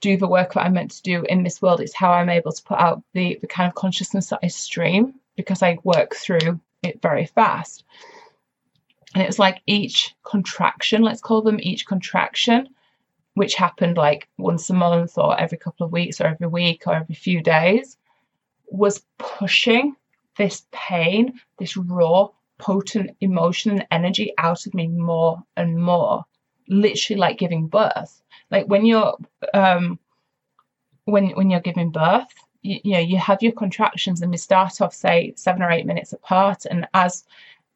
do 0.00 0.16
the 0.16 0.28
work 0.28 0.52
that 0.52 0.64
I'm 0.64 0.74
meant 0.74 0.92
to 0.92 1.02
do 1.02 1.24
in 1.24 1.42
this 1.42 1.62
world. 1.62 1.80
It's 1.80 1.94
how 1.94 2.12
I'm 2.12 2.28
able 2.28 2.52
to 2.52 2.62
put 2.62 2.78
out 2.78 3.02
the 3.14 3.38
the 3.40 3.46
kind 3.46 3.66
of 3.66 3.74
consciousness 3.74 4.28
that 4.28 4.40
I 4.42 4.48
stream 4.48 5.14
because 5.36 5.62
I 5.62 5.78
work 5.82 6.14
through 6.14 6.60
it 6.84 7.02
very 7.02 7.26
fast. 7.26 7.84
And 9.14 9.22
it 9.22 9.26
was 9.26 9.38
like 9.38 9.62
each 9.66 10.14
contraction, 10.24 11.02
let's 11.02 11.20
call 11.20 11.42
them 11.42 11.60
each 11.60 11.86
contraction, 11.86 12.68
which 13.34 13.54
happened 13.54 13.96
like 13.96 14.28
once 14.38 14.68
a 14.70 14.74
month 14.74 15.16
or 15.16 15.38
every 15.38 15.58
couple 15.58 15.86
of 15.86 15.92
weeks 15.92 16.20
or 16.20 16.26
every 16.26 16.48
week 16.48 16.82
or 16.86 16.94
every 16.94 17.14
few 17.14 17.40
days, 17.42 17.96
was 18.66 19.04
pushing 19.18 19.94
this 20.36 20.66
pain, 20.72 21.40
this 21.58 21.76
raw, 21.76 22.28
potent 22.58 23.10
emotion 23.20 23.72
and 23.72 23.86
energy 23.90 24.32
out 24.38 24.66
of 24.66 24.74
me 24.74 24.88
more 24.88 25.42
and 25.56 25.80
more. 25.80 26.24
Literally 26.68 27.20
like 27.20 27.38
giving 27.38 27.68
birth. 27.68 28.22
Like 28.50 28.66
when 28.66 28.84
you're 28.84 29.16
um 29.52 29.98
when 31.04 31.30
when 31.30 31.50
you're 31.50 31.60
giving 31.60 31.90
birth, 31.90 32.32
you, 32.64 32.92
know, 32.92 32.98
you 32.98 33.18
have 33.18 33.42
your 33.42 33.52
contractions 33.52 34.22
and 34.22 34.30
we 34.30 34.38
start 34.38 34.80
off 34.80 34.94
say 34.94 35.34
seven 35.36 35.62
or 35.62 35.70
eight 35.70 35.86
minutes 35.86 36.12
apart. 36.12 36.64
And 36.64 36.88
as 36.94 37.24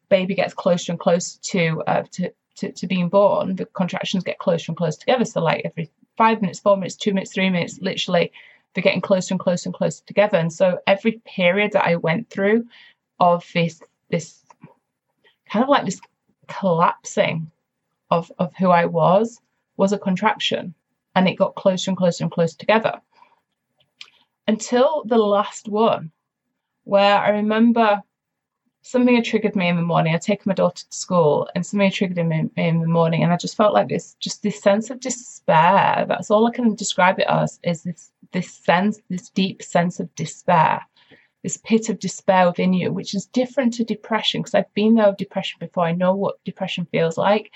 baby 0.08 0.34
gets 0.34 0.54
closer 0.54 0.92
and 0.92 0.98
closer 0.98 1.38
to, 1.40 1.82
uh, 1.86 2.02
to, 2.12 2.32
to, 2.56 2.72
to 2.72 2.86
being 2.86 3.10
born, 3.10 3.54
the 3.54 3.66
contractions 3.66 4.24
get 4.24 4.38
closer 4.38 4.70
and 4.70 4.76
closer 4.76 4.98
together. 4.98 5.26
So 5.26 5.42
like 5.42 5.62
every 5.66 5.90
five 6.16 6.40
minutes, 6.40 6.58
four 6.58 6.76
minutes, 6.76 6.96
two 6.96 7.12
minutes, 7.12 7.34
three 7.34 7.50
minutes, 7.50 7.78
literally 7.82 8.32
they're 8.74 8.82
getting 8.82 9.02
closer 9.02 9.34
and 9.34 9.40
closer 9.40 9.68
and 9.68 9.74
closer 9.74 10.02
together. 10.06 10.38
And 10.38 10.52
so 10.52 10.78
every 10.86 11.20
period 11.26 11.72
that 11.72 11.84
I 11.84 11.96
went 11.96 12.30
through 12.30 12.66
of 13.20 13.44
this 13.52 13.82
this 14.10 14.42
kind 15.50 15.62
of 15.62 15.68
like 15.68 15.84
this 15.84 16.00
collapsing 16.46 17.50
of 18.10 18.32
of 18.38 18.54
who 18.56 18.70
I 18.70 18.86
was 18.86 19.38
was 19.76 19.92
a 19.92 19.98
contraction. 19.98 20.74
And 21.14 21.28
it 21.28 21.34
got 21.34 21.56
closer 21.56 21.90
and 21.90 21.98
closer 21.98 22.24
and 22.24 22.32
closer 22.32 22.56
together. 22.56 23.00
Until 24.48 25.04
the 25.04 25.18
last 25.18 25.68
one, 25.68 26.10
where 26.84 27.18
I 27.18 27.28
remember 27.28 28.02
something 28.80 29.14
had 29.14 29.26
triggered 29.26 29.54
me 29.54 29.68
in 29.68 29.76
the 29.76 29.82
morning. 29.82 30.14
I'd 30.14 30.22
taken 30.22 30.44
my 30.48 30.54
daughter 30.54 30.84
to 30.88 30.96
school 30.96 31.46
and 31.54 31.64
something 31.64 31.90
triggered 31.90 32.26
me 32.26 32.38
in, 32.38 32.50
in, 32.56 32.80
the 32.80 32.88
morning. 32.88 33.22
And 33.22 33.30
I 33.30 33.36
just 33.36 33.58
felt 33.58 33.74
like 33.74 33.88
this, 33.88 34.16
just 34.20 34.42
this 34.42 34.62
sense 34.62 34.88
of 34.88 35.00
despair. 35.00 36.06
That's 36.08 36.30
all 36.30 36.46
I 36.46 36.50
can 36.50 36.74
describe 36.74 37.18
it 37.18 37.26
as 37.28 37.60
is 37.62 37.82
this, 37.82 38.10
this 38.32 38.50
sense, 38.50 38.98
this 39.10 39.28
deep 39.28 39.62
sense 39.62 40.00
of 40.00 40.14
despair, 40.14 40.80
this 41.42 41.58
pit 41.58 41.90
of 41.90 41.98
despair 41.98 42.46
within 42.46 42.72
you, 42.72 42.90
which 42.90 43.14
is 43.14 43.26
different 43.26 43.74
to 43.74 43.84
depression 43.84 44.40
because 44.40 44.54
I've 44.54 44.72
been 44.72 44.94
there 44.94 45.08
with 45.08 45.18
depression 45.18 45.58
before. 45.60 45.84
I 45.84 45.92
know 45.92 46.14
what 46.14 46.42
depression 46.44 46.86
feels 46.90 47.18
like. 47.18 47.52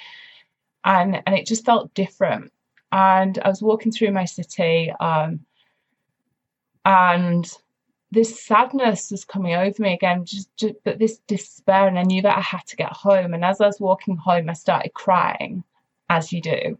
And, 0.84 1.22
and 1.24 1.34
it 1.34 1.46
just 1.46 1.64
felt 1.64 1.94
different. 1.94 2.52
And 2.90 3.38
I 3.38 3.48
was 3.48 3.62
walking 3.62 3.92
through 3.92 4.12
my 4.12 4.26
city, 4.26 4.92
um, 5.00 5.40
and 6.84 7.50
this 8.10 8.44
sadness 8.44 9.10
was 9.10 9.24
coming 9.24 9.54
over 9.54 9.82
me 9.82 9.94
again, 9.94 10.24
just, 10.24 10.54
just 10.56 10.74
but 10.84 10.98
this 10.98 11.18
despair, 11.26 11.88
and 11.88 11.98
I 11.98 12.02
knew 12.02 12.20
that 12.22 12.36
I 12.36 12.42
had 12.42 12.66
to 12.66 12.76
get 12.76 12.92
home. 12.92 13.32
And 13.32 13.44
as 13.44 13.60
I 13.60 13.66
was 13.66 13.80
walking 13.80 14.16
home, 14.16 14.50
I 14.50 14.52
started 14.52 14.92
crying, 14.92 15.64
as 16.10 16.32
you 16.32 16.42
do. 16.42 16.78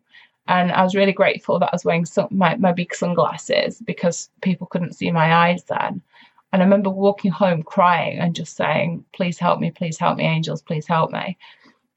And 0.49 0.73
I 0.73 0.83
was 0.83 0.95
really 0.95 1.13
grateful 1.13 1.59
that 1.59 1.71
I 1.73 1.75
was 1.75 1.85
wearing 1.85 2.05
some, 2.05 2.29
my, 2.31 2.57
my 2.57 2.73
big 2.73 2.95
sunglasses 2.95 3.81
because 3.85 4.29
people 4.43 4.67
couldn't 4.67 4.95
see 4.95 5.11
my 5.11 5.35
eyes 5.35 5.65
then. 5.65 6.03
And 6.53 6.61
I 6.61 6.65
remember 6.67 6.91
walking 6.91 7.31
home 7.31 7.63
crying 7.63 8.19
and 8.19 8.35
just 8.35 8.57
saying, 8.57 9.05
Please 9.15 9.39
help 9.39 9.59
me, 9.59 9.71
please 9.71 9.99
help 9.99 10.19
me, 10.19 10.25
angels, 10.25 10.61
please 10.61 10.87
help 10.87 11.13
me. 11.13 11.39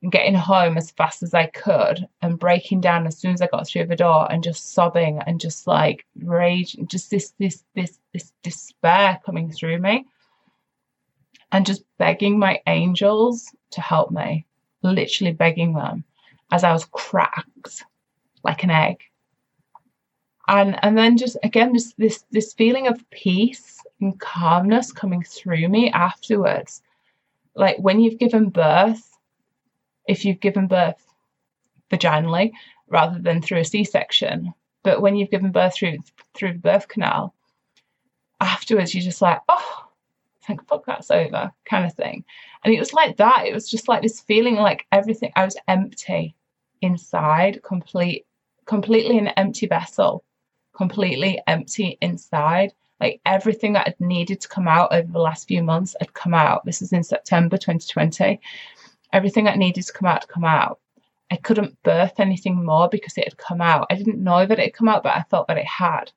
And 0.05 0.11
getting 0.11 0.35
home 0.35 0.77
as 0.77 0.91
fast 0.91 1.23
as 1.23 1.33
I 1.33 1.47
could 1.47 2.07
and 2.21 2.37
breaking 2.37 2.79
down 2.79 3.07
as 3.07 3.17
soon 3.17 3.33
as 3.33 3.41
I 3.41 3.47
got 3.47 3.67
through 3.67 3.87
the 3.87 3.95
door 3.95 4.31
and 4.31 4.43
just 4.43 4.71
sobbing 4.71 5.19
and 5.25 5.41
just 5.41 5.65
like 5.65 6.05
rage, 6.21 6.77
just 6.85 7.09
this, 7.09 7.33
this, 7.39 7.63
this, 7.73 7.97
this 8.13 8.31
despair 8.43 9.19
coming 9.25 9.51
through 9.51 9.79
me. 9.79 10.05
And 11.51 11.65
just 11.65 11.83
begging 11.97 12.37
my 12.37 12.61
angels 12.67 13.51
to 13.71 13.81
help 13.81 14.11
me, 14.11 14.45
literally 14.83 15.33
begging 15.33 15.73
them 15.73 16.03
as 16.51 16.63
I 16.63 16.71
was 16.71 16.85
cracked 16.85 17.83
like 18.43 18.63
an 18.63 18.69
egg. 18.69 19.01
And 20.47 20.77
and 20.83 20.95
then 20.95 21.17
just 21.17 21.35
again 21.41 21.73
this 21.73 21.95
this 21.97 22.25
this 22.29 22.53
feeling 22.53 22.85
of 22.85 23.09
peace 23.09 23.81
and 23.99 24.19
calmness 24.19 24.91
coming 24.91 25.23
through 25.23 25.67
me 25.67 25.89
afterwards. 25.89 26.83
Like 27.55 27.77
when 27.77 27.99
you've 27.99 28.19
given 28.19 28.49
birth, 28.49 29.14
if 30.07 30.25
you've 30.25 30.39
given 30.39 30.67
birth 30.67 31.03
vaginally 31.91 32.51
rather 32.87 33.19
than 33.19 33.41
through 33.41 33.59
a 33.59 33.65
C-section, 33.65 34.53
but 34.83 35.01
when 35.01 35.15
you've 35.15 35.31
given 35.31 35.51
birth 35.51 35.75
through 35.75 35.97
through 36.33 36.53
the 36.53 36.59
birth 36.59 36.87
canal, 36.87 37.33
afterwards 38.39 38.93
you're 38.93 39.03
just 39.03 39.21
like, 39.21 39.41
oh, 39.49 39.85
thank 40.45 40.65
fuck 40.67 40.85
that's 40.85 41.11
over, 41.11 41.51
kind 41.65 41.85
of 41.85 41.93
thing. 41.93 42.23
And 42.63 42.73
it 42.73 42.79
was 42.79 42.93
like 42.93 43.17
that. 43.17 43.45
It 43.45 43.53
was 43.53 43.69
just 43.69 43.87
like 43.87 44.01
this 44.01 44.19
feeling 44.21 44.55
like 44.55 44.85
everything 44.91 45.31
I 45.35 45.45
was 45.45 45.57
empty 45.67 46.35
inside, 46.81 47.61
complete 47.63 48.25
completely 48.65 49.17
an 49.17 49.27
empty 49.29 49.67
vessel, 49.67 50.23
completely 50.75 51.41
empty 51.47 51.97
inside. 52.01 52.73
Like 52.99 53.19
everything 53.25 53.73
that 53.73 53.87
had 53.87 53.99
needed 53.99 54.39
to 54.41 54.47
come 54.47 54.67
out 54.67 54.93
over 54.93 55.11
the 55.11 55.19
last 55.19 55.47
few 55.47 55.61
months 55.61 55.95
had 55.99 56.13
come 56.13 56.33
out. 56.33 56.65
This 56.65 56.81
is 56.81 56.93
in 56.93 57.03
September 57.03 57.57
2020. 57.57 58.39
Everything 59.15 59.45
that 59.45 59.57
needed 59.57 59.85
to 59.85 59.93
come 59.93 60.07
out 60.07 60.21
to 60.23 60.27
come 60.27 60.43
out. 60.43 60.79
I 61.31 61.37
couldn't 61.37 61.81
birth 61.83 62.19
anything 62.19 62.65
more 62.65 62.89
because 62.89 63.17
it 63.17 63.23
had 63.23 63.37
come 63.37 63.61
out. 63.61 63.87
I 63.89 63.95
didn't 63.95 64.21
know 64.21 64.45
that 64.45 64.59
it 64.59 64.63
had 64.63 64.73
come 64.73 64.89
out, 64.89 65.03
but 65.03 65.15
I 65.15 65.23
felt 65.29 65.47
that 65.47 65.57
it 65.57 65.65
had. 65.65 66.11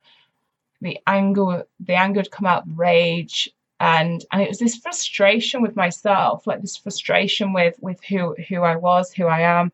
The 0.81 0.99
anger, 1.07 1.65
the 1.79 1.95
anger 1.95 2.21
had 2.21 2.33
come 2.33 2.47
out, 2.47 2.65
rage, 2.75 3.49
and 3.79 4.25
and 4.33 4.43
it 4.43 4.49
was 4.49 4.59
this 4.59 4.77
frustration 4.77 5.63
with 5.63 5.77
myself, 5.77 6.47
like 6.47 6.61
this 6.61 6.77
frustration 6.77 7.53
with 7.53 7.77
with 7.81 8.03
who 8.03 8.35
who 8.49 8.63
I 8.63 8.75
was, 8.75 9.13
who 9.13 9.27
I 9.27 9.41
am, 9.43 9.71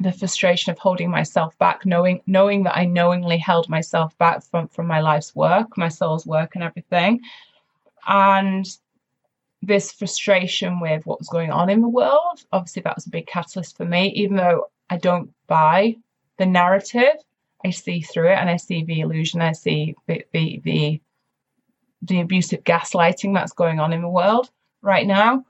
the 0.00 0.12
frustration 0.12 0.72
of 0.72 0.78
holding 0.78 1.10
myself 1.10 1.56
back, 1.58 1.86
knowing 1.86 2.20
knowing 2.26 2.64
that 2.64 2.76
I 2.76 2.86
knowingly 2.86 3.38
held 3.38 3.68
myself 3.68 4.18
back 4.18 4.42
from 4.42 4.66
from 4.68 4.86
my 4.88 5.00
life's 5.00 5.34
work, 5.36 5.78
my 5.78 5.88
soul's 5.88 6.26
work, 6.26 6.56
and 6.56 6.64
everything, 6.64 7.20
and 8.08 8.66
this 9.66 9.92
frustration 9.92 10.80
with 10.80 11.04
what 11.06 11.18
was 11.18 11.28
going 11.28 11.50
on 11.50 11.70
in 11.70 11.82
the 11.82 11.88
world. 11.88 12.44
Obviously, 12.52 12.82
that 12.82 12.96
was 12.96 13.06
a 13.06 13.10
big 13.10 13.26
catalyst 13.26 13.76
for 13.76 13.84
me. 13.84 14.08
Even 14.10 14.36
though 14.36 14.70
I 14.90 14.96
don't 14.96 15.30
buy 15.46 15.96
the 16.38 16.46
narrative, 16.46 17.16
I 17.64 17.70
see 17.70 18.00
through 18.00 18.30
it, 18.30 18.38
and 18.38 18.48
I 18.48 18.56
see 18.56 18.84
the 18.84 19.00
illusion. 19.00 19.40
I 19.40 19.52
see 19.52 19.94
the 20.06 20.24
the 20.32 20.60
the, 20.64 21.00
the 22.02 22.20
abusive 22.20 22.64
gaslighting 22.64 23.34
that's 23.34 23.52
going 23.52 23.80
on 23.80 23.92
in 23.92 24.02
the 24.02 24.08
world 24.08 24.50
right 24.82 25.06
now 25.06 25.44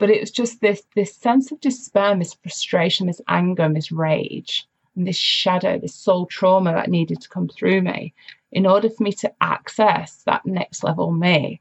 but 0.00 0.10
it 0.10 0.20
was 0.20 0.30
just 0.30 0.60
this 0.60 0.82
this 0.96 1.14
sense 1.14 1.52
of 1.52 1.60
despair, 1.60 2.16
this 2.16 2.34
frustration, 2.34 3.06
this 3.06 3.20
anger, 3.28 3.68
this 3.68 3.92
rage, 3.92 4.66
and 4.96 5.06
this 5.06 5.16
shadow, 5.16 5.78
this 5.78 5.94
soul 5.94 6.26
trauma 6.26 6.72
that 6.72 6.88
needed 6.88 7.20
to 7.20 7.28
come 7.28 7.48
through 7.48 7.82
me 7.82 8.12
in 8.50 8.66
order 8.66 8.88
for 8.88 9.02
me 9.02 9.12
to 9.12 9.32
access 9.40 10.22
that 10.24 10.44
next 10.46 10.82
level 10.82 11.12
me. 11.12 11.60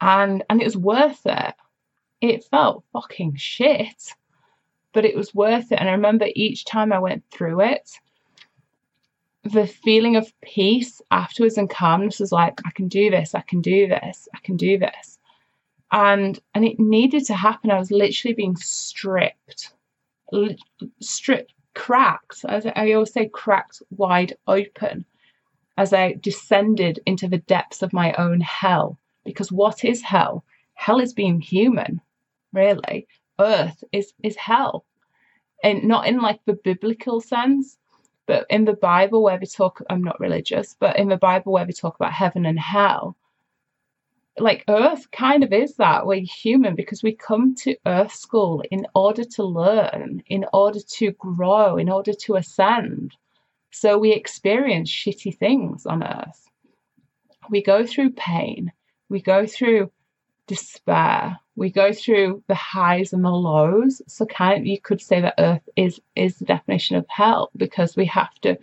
And 0.00 0.44
and 0.50 0.60
it 0.60 0.64
was 0.64 0.76
worth 0.76 1.22
it. 1.24 1.54
It 2.20 2.44
felt 2.44 2.84
fucking 2.92 3.36
shit, 3.36 4.12
but 4.92 5.04
it 5.04 5.16
was 5.16 5.34
worth 5.34 5.72
it. 5.72 5.78
And 5.78 5.88
I 5.88 5.92
remember 5.92 6.26
each 6.34 6.64
time 6.64 6.92
I 6.92 6.98
went 6.98 7.24
through 7.30 7.60
it, 7.62 7.90
the 9.44 9.66
feeling 9.66 10.16
of 10.16 10.32
peace 10.40 11.00
afterwards 11.10 11.58
and 11.58 11.70
calmness 11.70 12.20
was 12.20 12.32
like, 12.32 12.60
I 12.64 12.70
can 12.70 12.88
do 12.88 13.10
this, 13.10 13.34
I 13.34 13.42
can 13.42 13.60
do 13.60 13.86
this, 13.86 14.28
I 14.34 14.38
can 14.42 14.56
do 14.56 14.78
this 14.78 15.16
and 15.92 16.38
and 16.54 16.64
it 16.64 16.78
needed 16.78 17.24
to 17.26 17.34
happen. 17.34 17.70
I 17.70 17.78
was 17.78 17.90
literally 17.90 18.34
being 18.34 18.56
stripped, 18.56 19.72
stripped, 21.00 21.54
cracked. 21.74 22.44
As 22.48 22.66
I 22.66 22.92
always 22.92 23.12
say, 23.12 23.28
cracked 23.28 23.82
wide 23.90 24.36
open, 24.46 25.04
as 25.76 25.92
I 25.92 26.14
descended 26.14 27.00
into 27.06 27.28
the 27.28 27.38
depths 27.38 27.82
of 27.82 27.92
my 27.92 28.12
own 28.14 28.40
hell. 28.40 28.98
Because 29.26 29.52
what 29.52 29.84
is 29.84 30.02
hell? 30.02 30.44
Hell 30.74 31.00
is 31.00 31.12
being 31.12 31.40
human, 31.40 32.00
really. 32.52 33.06
Earth 33.38 33.84
is 33.92 34.14
is 34.22 34.36
hell, 34.36 34.86
and 35.62 35.84
not 35.84 36.06
in 36.06 36.18
like 36.20 36.40
the 36.46 36.58
biblical 36.64 37.20
sense, 37.20 37.76
but 38.26 38.46
in 38.48 38.64
the 38.64 38.74
Bible 38.74 39.22
where 39.22 39.38
we 39.38 39.46
talk. 39.46 39.82
I'm 39.90 40.02
not 40.02 40.20
religious, 40.20 40.74
but 40.78 40.98
in 40.98 41.08
the 41.08 41.18
Bible 41.18 41.52
where 41.52 41.66
we 41.66 41.72
talk 41.74 41.96
about 41.96 42.12
heaven 42.12 42.46
and 42.46 42.58
hell 42.58 43.16
like 44.38 44.64
Earth 44.68 45.10
kind 45.10 45.42
of 45.42 45.52
is 45.52 45.76
that. 45.76 46.06
We're 46.06 46.20
human 46.20 46.74
because 46.74 47.02
we 47.02 47.12
come 47.12 47.54
to 47.56 47.76
Earth 47.86 48.12
school 48.12 48.62
in 48.70 48.86
order 48.94 49.24
to 49.24 49.44
learn, 49.44 50.22
in 50.26 50.44
order 50.52 50.80
to 50.80 51.12
grow, 51.12 51.76
in 51.76 51.88
order 51.88 52.12
to 52.12 52.36
ascend. 52.36 53.16
So 53.72 53.98
we 53.98 54.12
experience 54.12 54.90
shitty 54.90 55.36
things 55.38 55.86
on 55.86 56.02
Earth. 56.02 56.48
We 57.50 57.62
go 57.62 57.86
through 57.86 58.10
pain, 58.10 58.72
we 59.08 59.20
go 59.20 59.46
through 59.46 59.90
despair, 60.46 61.38
we 61.56 61.70
go 61.70 61.92
through 61.92 62.42
the 62.46 62.54
highs 62.54 63.12
and 63.12 63.24
the 63.24 63.30
lows. 63.30 64.02
So 64.06 64.26
kind 64.26 64.60
of 64.60 64.66
you 64.66 64.80
could 64.80 65.00
say 65.00 65.20
that 65.20 65.34
Earth 65.38 65.68
is 65.76 66.00
is 66.14 66.38
the 66.38 66.44
definition 66.44 66.96
of 66.96 67.06
hell 67.08 67.50
because 67.56 67.96
we 67.96 68.06
have 68.06 68.34
to 68.42 68.58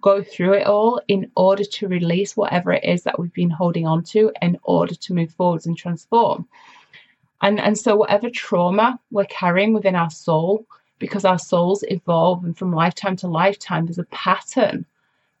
go 0.00 0.22
through 0.22 0.54
it 0.54 0.66
all 0.66 1.00
in 1.08 1.30
order 1.36 1.64
to 1.64 1.88
release 1.88 2.36
whatever 2.36 2.72
it 2.72 2.84
is 2.84 3.04
that 3.04 3.18
we've 3.18 3.32
been 3.32 3.50
holding 3.50 3.86
on 3.86 4.02
to 4.04 4.30
in 4.42 4.58
order 4.62 4.94
to 4.94 5.14
move 5.14 5.32
forwards 5.32 5.66
and 5.66 5.76
transform. 5.76 6.46
And, 7.40 7.60
and 7.60 7.78
so, 7.78 7.96
whatever 7.96 8.30
trauma 8.30 8.98
we're 9.10 9.24
carrying 9.26 9.72
within 9.72 9.94
our 9.94 10.10
soul, 10.10 10.66
because 10.98 11.24
our 11.24 11.38
souls 11.38 11.84
evolve 11.88 12.44
and 12.44 12.56
from 12.56 12.72
lifetime 12.72 13.16
to 13.16 13.28
lifetime, 13.28 13.86
there's 13.86 13.98
a 13.98 14.04
pattern. 14.04 14.84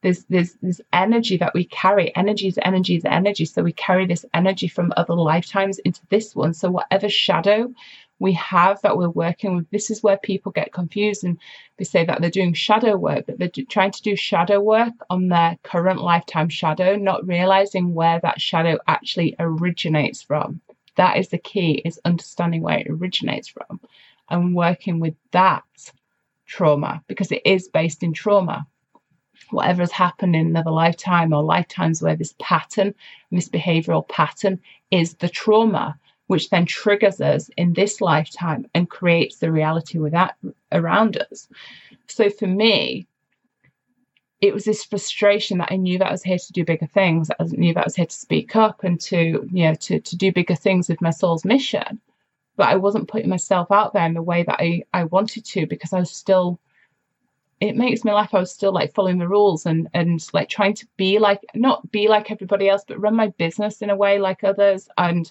There's, 0.02 0.24
there's 0.24 0.54
this 0.62 0.80
energy 0.92 1.36
that 1.38 1.54
we 1.54 1.64
carry. 1.64 2.14
Energy 2.16 2.48
is 2.48 2.58
energy 2.62 2.96
is 2.96 3.04
energy. 3.04 3.44
So 3.44 3.62
we 3.62 3.72
carry 3.72 4.06
this 4.06 4.24
energy 4.32 4.68
from 4.68 4.92
other 4.96 5.14
lifetimes 5.14 5.78
into 5.80 6.00
this 6.08 6.36
one. 6.36 6.54
So 6.54 6.70
whatever 6.70 7.08
shadow 7.08 7.72
we 8.18 8.32
have 8.32 8.80
that 8.82 8.96
we're 8.96 9.08
working 9.08 9.56
with. 9.56 9.70
This 9.70 9.90
is 9.90 10.02
where 10.02 10.16
people 10.16 10.52
get 10.52 10.72
confused 10.72 11.24
and 11.24 11.38
they 11.76 11.84
say 11.84 12.04
that 12.04 12.20
they're 12.20 12.30
doing 12.30 12.52
shadow 12.52 12.96
work, 12.96 13.26
but 13.26 13.38
they're 13.38 13.64
trying 13.68 13.92
to 13.92 14.02
do 14.02 14.16
shadow 14.16 14.60
work 14.60 14.92
on 15.10 15.28
their 15.28 15.56
current 15.62 16.00
lifetime 16.00 16.48
shadow, 16.48 16.96
not 16.96 17.26
realizing 17.26 17.94
where 17.94 18.20
that 18.20 18.40
shadow 18.40 18.78
actually 18.88 19.36
originates 19.38 20.22
from. 20.22 20.60
That 20.96 21.16
is 21.16 21.28
the 21.28 21.38
key, 21.38 21.82
is 21.84 22.00
understanding 22.04 22.62
where 22.62 22.78
it 22.78 22.90
originates 22.90 23.48
from 23.48 23.80
and 24.28 24.54
working 24.54 24.98
with 24.98 25.14
that 25.30 25.64
trauma 26.46 27.02
because 27.06 27.30
it 27.30 27.42
is 27.44 27.68
based 27.68 28.02
in 28.02 28.12
trauma. 28.12 28.66
Whatever 29.50 29.82
has 29.82 29.92
happened 29.92 30.36
in 30.36 30.46
another 30.46 30.70
lifetime 30.70 31.32
or 31.32 31.42
lifetimes 31.42 32.02
where 32.02 32.16
this 32.16 32.34
pattern, 32.38 32.94
this 33.30 33.48
behavioral 33.48 34.06
pattern 34.08 34.60
is 34.90 35.14
the 35.14 35.28
trauma 35.28 35.98
which 36.28 36.50
then 36.50 36.66
triggers 36.66 37.20
us 37.20 37.50
in 37.56 37.72
this 37.72 38.00
lifetime 38.00 38.66
and 38.74 38.88
creates 38.88 39.38
the 39.38 39.50
reality 39.50 39.98
without 39.98 40.32
around 40.72 41.16
us. 41.16 41.48
So 42.06 42.30
for 42.30 42.46
me, 42.46 43.06
it 44.40 44.54
was 44.54 44.64
this 44.64 44.84
frustration 44.84 45.58
that 45.58 45.72
I 45.72 45.76
knew 45.76 45.98
that 45.98 46.08
I 46.08 46.12
was 46.12 46.22
here 46.22 46.38
to 46.38 46.52
do 46.52 46.64
bigger 46.64 46.86
things. 46.86 47.30
I 47.30 47.44
knew 47.44 47.74
that 47.74 47.80
I 47.80 47.86
was 47.86 47.96
here 47.96 48.06
to 48.06 48.14
speak 48.14 48.54
up 48.54 48.84
and 48.84 49.00
to, 49.00 49.48
you 49.50 49.64
know, 49.64 49.74
to, 49.74 50.00
to 50.00 50.16
do 50.16 50.30
bigger 50.30 50.54
things 50.54 50.88
with 50.88 51.00
my 51.00 51.10
soul's 51.10 51.44
mission. 51.44 52.00
But 52.56 52.68
I 52.68 52.76
wasn't 52.76 53.08
putting 53.08 53.30
myself 53.30 53.70
out 53.70 53.94
there 53.94 54.06
in 54.06 54.14
the 54.14 54.22
way 54.22 54.42
that 54.44 54.60
I, 54.60 54.84
I 54.92 55.04
wanted 55.04 55.44
to 55.46 55.66
because 55.66 55.92
I 55.92 55.98
was 55.98 56.10
still 56.10 56.60
it 57.60 57.76
makes 57.76 58.04
me 58.04 58.12
laugh. 58.12 58.34
I 58.34 58.40
was 58.40 58.52
still 58.52 58.72
like 58.72 58.94
following 58.94 59.18
the 59.18 59.28
rules 59.28 59.66
and 59.66 59.88
and 59.94 60.24
like 60.32 60.48
trying 60.48 60.74
to 60.74 60.86
be 60.96 61.18
like 61.18 61.40
not 61.54 61.90
be 61.90 62.08
like 62.08 62.30
everybody 62.30 62.68
else, 62.68 62.84
but 62.86 63.00
run 63.00 63.16
my 63.16 63.28
business 63.38 63.82
in 63.82 63.90
a 63.90 63.96
way 63.96 64.18
like 64.18 64.44
others 64.44 64.88
and 64.96 65.30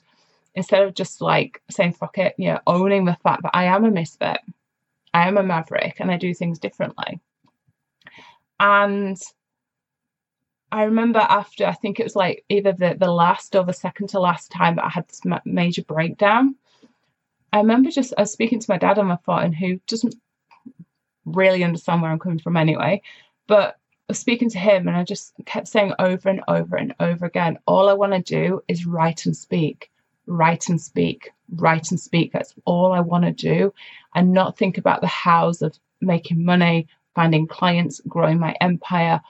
instead 0.55 0.83
of 0.83 0.93
just 0.95 1.21
like 1.21 1.61
saying 1.69 1.93
fuck 1.93 2.17
it, 2.17 2.35
you 2.37 2.47
know, 2.49 2.59
owning 2.67 3.05
the 3.05 3.17
fact 3.23 3.43
that 3.43 3.55
I 3.55 3.65
am 3.65 3.85
a 3.85 3.91
misfit, 3.91 4.39
I 5.13 5.27
am 5.27 5.37
a 5.37 5.43
maverick, 5.43 5.99
and 5.99 6.11
I 6.11 6.17
do 6.17 6.33
things 6.33 6.59
differently. 6.59 7.19
And 8.59 9.17
I 10.71 10.83
remember 10.83 11.19
after 11.19 11.65
I 11.65 11.73
think 11.73 11.99
it 11.99 12.03
was 12.03 12.15
like 12.15 12.43
either 12.49 12.73
the 12.73 12.95
the 12.99 13.11
last 13.11 13.55
or 13.55 13.63
the 13.63 13.73
second 13.73 14.07
to 14.09 14.19
last 14.19 14.51
time 14.51 14.75
that 14.75 14.85
I 14.85 14.89
had 14.89 15.07
this 15.07 15.21
major 15.45 15.83
breakdown. 15.83 16.55
I 17.53 17.59
remember 17.59 17.89
just 17.89 18.13
I 18.17 18.21
was 18.21 18.31
speaking 18.33 18.59
to 18.59 18.69
my 18.69 18.77
dad 18.77 18.99
on 18.99 19.07
my 19.07 19.17
phone, 19.25 19.53
who 19.53 19.79
doesn't 19.87 20.15
really 21.27 21.63
understand 21.63 22.01
where 22.01 22.11
I'm 22.11 22.19
coming 22.19 22.39
from 22.39 22.57
anyway. 22.57 23.01
But 23.47 23.75
I 24.09 24.13
was 24.13 24.19
speaking 24.19 24.49
to 24.51 24.59
him 24.59 24.87
and 24.87 24.95
I 24.95 25.03
just 25.03 25.33
kept 25.45 25.67
saying 25.67 25.93
over 25.99 26.29
and 26.29 26.41
over 26.47 26.75
and 26.77 26.95
over 26.99 27.25
again, 27.25 27.59
all 27.67 27.89
I 27.89 27.93
want 27.93 28.13
to 28.13 28.21
do 28.21 28.61
is 28.67 28.85
write 28.85 29.25
and 29.25 29.35
speak, 29.35 29.91
write 30.25 30.69
and 30.69 30.79
speak, 30.79 31.31
write 31.55 31.91
and 31.91 31.99
speak. 31.99 32.31
That's 32.31 32.53
all 32.65 32.93
I 32.93 33.01
want 33.01 33.25
to 33.25 33.31
do 33.31 33.73
and 34.15 34.31
not 34.33 34.57
think 34.57 34.77
about 34.77 35.01
the 35.01 35.07
hows 35.07 35.61
of 35.61 35.77
making 36.01 36.43
money, 36.43 36.87
finding 37.15 37.47
clients, 37.47 37.99
growing 38.07 38.39
my 38.39 38.55
empire, 38.61 39.21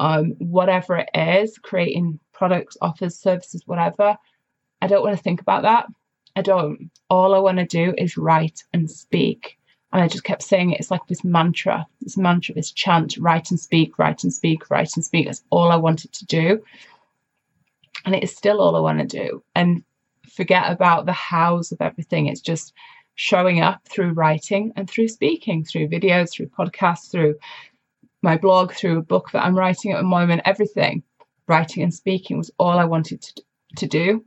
um, 0.00 0.30
whatever 0.38 0.96
it 0.96 1.10
is, 1.14 1.58
creating 1.58 2.18
products, 2.32 2.76
offers, 2.82 3.16
services, 3.16 3.62
whatever. 3.66 4.16
I 4.82 4.86
don't 4.86 5.02
want 5.02 5.16
to 5.16 5.22
think 5.22 5.40
about 5.40 5.62
that. 5.62 5.86
I 6.36 6.42
don't. 6.42 6.90
All 7.08 7.34
I 7.34 7.38
want 7.38 7.58
to 7.58 7.66
do 7.66 7.94
is 7.96 8.16
write 8.16 8.64
and 8.72 8.90
speak. 8.90 9.58
And 9.94 10.02
I 10.02 10.08
just 10.08 10.24
kept 10.24 10.42
saying 10.42 10.72
it. 10.72 10.80
It's 10.80 10.90
like 10.90 11.06
this 11.06 11.22
mantra, 11.22 11.86
this 12.00 12.16
mantra, 12.16 12.52
this 12.52 12.72
chant 12.72 13.16
write 13.16 13.52
and 13.52 13.60
speak, 13.60 13.96
write 13.96 14.24
and 14.24 14.32
speak, 14.32 14.68
write 14.68 14.90
and 14.96 15.04
speak. 15.04 15.26
That's 15.26 15.44
all 15.50 15.70
I 15.70 15.76
wanted 15.76 16.12
to 16.14 16.26
do. 16.26 16.64
And 18.04 18.12
it 18.12 18.24
is 18.24 18.36
still 18.36 18.60
all 18.60 18.74
I 18.74 18.80
want 18.80 18.98
to 18.98 19.06
do. 19.06 19.44
And 19.54 19.84
forget 20.28 20.70
about 20.72 21.06
the 21.06 21.12
hows 21.12 21.70
of 21.70 21.80
everything. 21.80 22.26
It's 22.26 22.40
just 22.40 22.72
showing 23.14 23.60
up 23.60 23.86
through 23.88 24.14
writing 24.14 24.72
and 24.74 24.90
through 24.90 25.06
speaking, 25.06 25.64
through 25.64 25.86
videos, 25.86 26.32
through 26.32 26.48
podcasts, 26.48 27.12
through 27.12 27.36
my 28.20 28.36
blog, 28.36 28.72
through 28.72 28.98
a 28.98 29.02
book 29.02 29.30
that 29.32 29.44
I'm 29.44 29.56
writing 29.56 29.92
at 29.92 29.98
the 29.98 30.02
moment, 30.02 30.42
everything. 30.44 31.04
Writing 31.46 31.84
and 31.84 31.94
speaking 31.94 32.36
was 32.36 32.50
all 32.58 32.80
I 32.80 32.84
wanted 32.84 33.22
to, 33.22 33.42
to 33.76 33.86
do. 33.86 34.24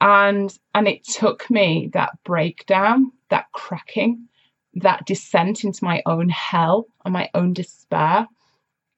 And 0.00 0.56
and 0.74 0.86
it 0.86 1.04
took 1.04 1.48
me 1.50 1.90
that 1.94 2.10
breakdown, 2.24 3.12
that 3.30 3.46
cracking, 3.52 4.28
that 4.74 5.06
descent 5.06 5.64
into 5.64 5.84
my 5.84 6.02
own 6.06 6.28
hell 6.28 6.86
and 7.04 7.12
my 7.12 7.30
own 7.34 7.54
despair 7.54 8.26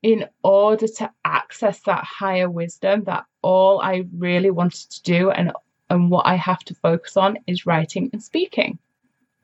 in 0.02 0.26
order 0.42 0.86
to 0.86 1.10
access 1.24 1.80
that 1.80 2.04
higher 2.04 2.50
wisdom 2.50 3.04
that 3.04 3.24
all 3.42 3.80
I 3.80 4.04
really 4.16 4.50
wanted 4.50 4.90
to 4.90 5.02
do 5.02 5.30
and 5.30 5.52
and 5.90 6.10
what 6.10 6.26
I 6.26 6.34
have 6.34 6.60
to 6.64 6.74
focus 6.74 7.16
on 7.16 7.38
is 7.46 7.64
writing 7.64 8.10
and 8.12 8.22
speaking. 8.22 8.78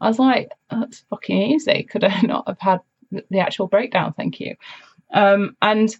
I 0.00 0.08
was 0.08 0.18
like, 0.18 0.50
that's 0.70 1.04
fucking 1.08 1.52
easy. 1.52 1.84
Could 1.84 2.04
I 2.04 2.20
not 2.22 2.46
have 2.46 2.60
had 2.60 2.80
the 3.10 3.38
actual 3.38 3.66
breakdown? 3.66 4.12
Thank 4.12 4.40
you. 4.40 4.56
Um, 5.12 5.56
and 5.62 5.94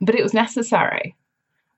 but 0.00 0.14
it 0.14 0.22
was 0.22 0.34
necessary, 0.34 1.16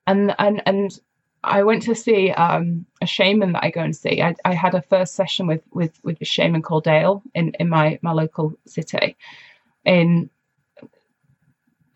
and 0.05 0.35
and 0.37 0.61
and 0.65 0.99
I 1.43 1.63
went 1.63 1.81
to 1.83 1.95
see 1.95 2.31
um, 2.31 2.85
a 3.01 3.07
shaman 3.07 3.53
that 3.53 3.63
I 3.63 3.71
go 3.71 3.81
and 3.81 3.95
see. 3.95 4.21
I, 4.21 4.35
I 4.45 4.53
had 4.53 4.75
a 4.75 4.81
first 4.81 5.15
session 5.15 5.47
with 5.47 5.63
with 5.71 5.99
with 6.03 6.21
a 6.21 6.25
shaman 6.25 6.61
called 6.61 6.83
Dale 6.83 7.23
in 7.33 7.53
in 7.59 7.67
my 7.69 7.97
my 8.01 8.11
local 8.11 8.53
city 8.65 9.17
in 9.85 10.29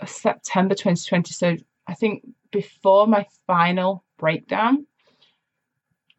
September 0.06 0.74
2020. 0.74 1.32
So 1.32 1.58
I 1.88 1.94
think 1.94 2.28
before 2.52 3.08
my 3.08 3.26
final 3.46 4.04
breakdown, 4.18 4.86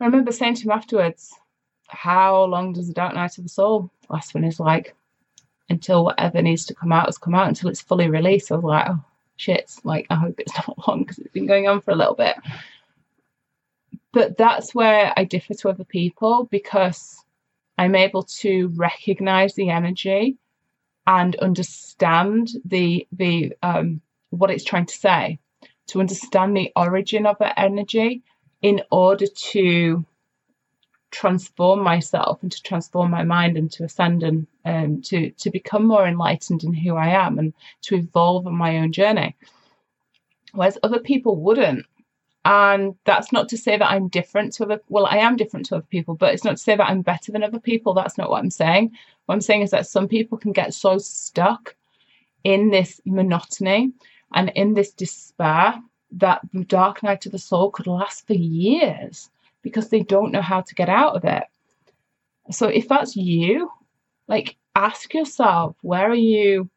I 0.00 0.04
remember 0.06 0.32
saying 0.32 0.56
to 0.56 0.62
him 0.64 0.70
afterwards, 0.70 1.34
How 1.88 2.44
long 2.44 2.72
does 2.72 2.88
the 2.88 2.94
Dark 2.94 3.14
Night 3.14 3.38
of 3.38 3.44
the 3.44 3.50
Soul 3.50 3.90
last? 4.08 4.34
When 4.34 4.44
he's 4.44 4.60
like, 4.60 4.94
Until 5.68 6.04
whatever 6.04 6.42
needs 6.42 6.64
to 6.66 6.74
come 6.74 6.92
out 6.92 7.06
has 7.06 7.18
come 7.18 7.34
out, 7.34 7.48
until 7.48 7.70
it's 7.70 7.80
fully 7.80 8.08
released. 8.08 8.52
I 8.52 8.56
was 8.56 8.64
like, 8.64 8.88
Oh 8.88 9.02
shit, 9.36 9.72
like, 9.84 10.06
I 10.10 10.14
hope 10.16 10.38
it's 10.38 10.54
not 10.68 10.86
long 10.86 11.00
because 11.00 11.18
it's 11.18 11.32
been 11.32 11.46
going 11.46 11.66
on 11.66 11.80
for 11.80 11.90
a 11.90 11.96
little 11.96 12.14
bit. 12.14 12.36
But 14.16 14.38
that's 14.38 14.74
where 14.74 15.12
I 15.14 15.24
differ 15.24 15.52
to 15.52 15.68
other 15.68 15.84
people 15.84 16.48
because 16.50 17.22
I'm 17.76 17.94
able 17.94 18.22
to 18.40 18.68
recognize 18.68 19.54
the 19.54 19.68
energy 19.68 20.38
and 21.06 21.36
understand 21.36 22.48
the 22.64 23.06
the 23.12 23.52
um, 23.62 24.00
what 24.30 24.50
it's 24.50 24.64
trying 24.64 24.86
to 24.86 24.94
say, 24.94 25.38
to 25.88 26.00
understand 26.00 26.56
the 26.56 26.72
origin 26.74 27.26
of 27.26 27.36
that 27.40 27.60
energy 27.60 28.22
in 28.62 28.80
order 28.90 29.26
to 29.52 30.06
transform 31.10 31.82
myself 31.82 32.42
and 32.42 32.50
to 32.52 32.62
transform 32.62 33.10
my 33.10 33.22
mind 33.22 33.58
and 33.58 33.70
to 33.72 33.84
ascend 33.84 34.22
and 34.22 34.46
um, 34.64 35.02
to 35.02 35.30
to 35.32 35.50
become 35.50 35.86
more 35.86 36.06
enlightened 36.06 36.64
in 36.64 36.72
who 36.72 36.96
I 36.96 37.08
am 37.08 37.38
and 37.38 37.52
to 37.82 37.96
evolve 37.96 38.46
on 38.46 38.54
my 38.54 38.78
own 38.78 38.92
journey. 38.92 39.36
Whereas 40.54 40.78
other 40.82 41.00
people 41.00 41.36
wouldn't. 41.36 41.84
And 42.46 42.94
that's 43.02 43.32
not 43.32 43.48
to 43.48 43.58
say 43.58 43.76
that 43.76 43.90
I'm 43.90 44.06
different 44.06 44.52
to 44.52 44.62
other 44.62 44.80
well, 44.88 45.06
I 45.06 45.16
am 45.16 45.34
different 45.34 45.66
to 45.66 45.76
other 45.76 45.86
people, 45.90 46.14
but 46.14 46.32
it's 46.32 46.44
not 46.44 46.52
to 46.52 46.62
say 46.62 46.76
that 46.76 46.88
I'm 46.88 47.02
better 47.02 47.32
than 47.32 47.42
other 47.42 47.58
people. 47.58 47.92
That's 47.92 48.16
not 48.16 48.30
what 48.30 48.38
I'm 48.38 48.50
saying. 48.50 48.92
What 49.24 49.34
I'm 49.34 49.40
saying 49.40 49.62
is 49.62 49.72
that 49.72 49.88
some 49.88 50.06
people 50.06 50.38
can 50.38 50.52
get 50.52 50.72
so 50.72 50.96
stuck 50.98 51.74
in 52.44 52.70
this 52.70 53.00
monotony 53.04 53.90
and 54.32 54.50
in 54.50 54.74
this 54.74 54.92
despair 54.92 55.74
that 56.12 56.40
the 56.52 56.62
dark 56.62 57.02
night 57.02 57.26
of 57.26 57.32
the 57.32 57.38
soul 57.38 57.72
could 57.72 57.88
last 57.88 58.28
for 58.28 58.34
years 58.34 59.28
because 59.62 59.88
they 59.88 60.02
don't 60.02 60.30
know 60.30 60.40
how 60.40 60.60
to 60.60 60.74
get 60.76 60.88
out 60.88 61.16
of 61.16 61.24
it. 61.24 61.42
So 62.52 62.68
if 62.68 62.86
that's 62.86 63.16
you, 63.16 63.72
like 64.28 64.54
ask 64.76 65.12
yourself, 65.12 65.74
where 65.82 66.08
are 66.08 66.14
you 66.14 66.70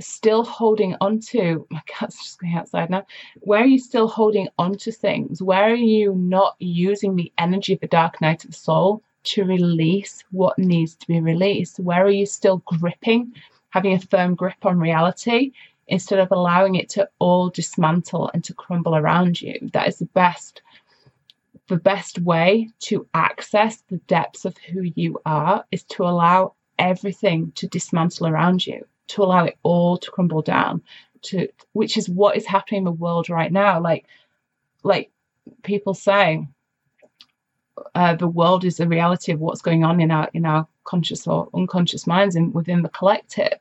still 0.00 0.44
holding 0.44 0.96
on 1.00 1.20
to? 1.20 1.66
My 1.70 1.82
cat's 1.86 2.22
just 2.22 2.40
going 2.40 2.54
outside 2.54 2.90
now. 2.90 3.06
Where 3.40 3.62
are 3.62 3.66
you 3.66 3.78
still 3.78 4.08
holding 4.08 4.48
on 4.58 4.76
to 4.78 4.92
things? 4.92 5.42
Where 5.42 5.64
are 5.64 5.74
you 5.74 6.14
not 6.14 6.56
using 6.58 7.16
the 7.16 7.32
energy 7.38 7.74
of 7.74 7.80
the 7.80 7.86
dark 7.86 8.20
night 8.20 8.44
of 8.44 8.50
the 8.50 8.56
soul 8.56 9.02
to 9.24 9.44
release 9.44 10.22
what 10.30 10.58
needs 10.58 10.94
to 10.96 11.06
be 11.06 11.20
released? 11.20 11.80
Where 11.80 12.04
are 12.04 12.10
you 12.10 12.26
still 12.26 12.58
gripping, 12.66 13.32
having 13.70 13.92
a 13.92 14.00
firm 14.00 14.34
grip 14.34 14.64
on 14.64 14.78
reality 14.78 15.52
instead 15.88 16.18
of 16.18 16.28
allowing 16.30 16.74
it 16.74 16.88
to 16.90 17.08
all 17.18 17.48
dismantle 17.48 18.30
and 18.34 18.42
to 18.44 18.54
crumble 18.54 18.96
around 18.96 19.40
you. 19.40 19.58
That 19.72 19.88
is 19.88 19.98
the 19.98 20.06
best 20.06 20.62
the 21.68 21.76
best 21.76 22.20
way 22.20 22.70
to 22.78 23.08
access 23.14 23.82
the 23.88 23.96
depths 24.06 24.44
of 24.44 24.56
who 24.58 24.82
you 24.94 25.20
are 25.26 25.64
is 25.72 25.82
to 25.82 26.04
allow 26.04 26.54
everything 26.78 27.50
to 27.56 27.66
dismantle 27.66 28.28
around 28.28 28.64
you, 28.64 28.86
to 29.08 29.22
allow 29.22 29.44
it 29.44 29.58
all 29.62 29.96
to 29.98 30.10
crumble 30.10 30.42
down, 30.42 30.82
to 31.22 31.48
which 31.72 31.96
is 31.96 32.08
what 32.08 32.36
is 32.36 32.46
happening 32.46 32.78
in 32.78 32.84
the 32.84 32.92
world 32.92 33.30
right 33.30 33.52
now. 33.52 33.80
Like 33.80 34.06
like 34.82 35.10
people 35.62 35.94
say, 35.94 36.46
uh, 37.94 38.14
the 38.14 38.28
world 38.28 38.64
is 38.64 38.76
the 38.76 38.88
reality 38.88 39.32
of 39.32 39.40
what's 39.40 39.62
going 39.62 39.84
on 39.84 40.00
in 40.00 40.10
our 40.10 40.28
in 40.34 40.46
our 40.46 40.66
conscious 40.84 41.26
or 41.26 41.48
unconscious 41.54 42.06
minds 42.06 42.36
and 42.36 42.54
within 42.54 42.82
the 42.82 42.88
collective. 42.88 43.58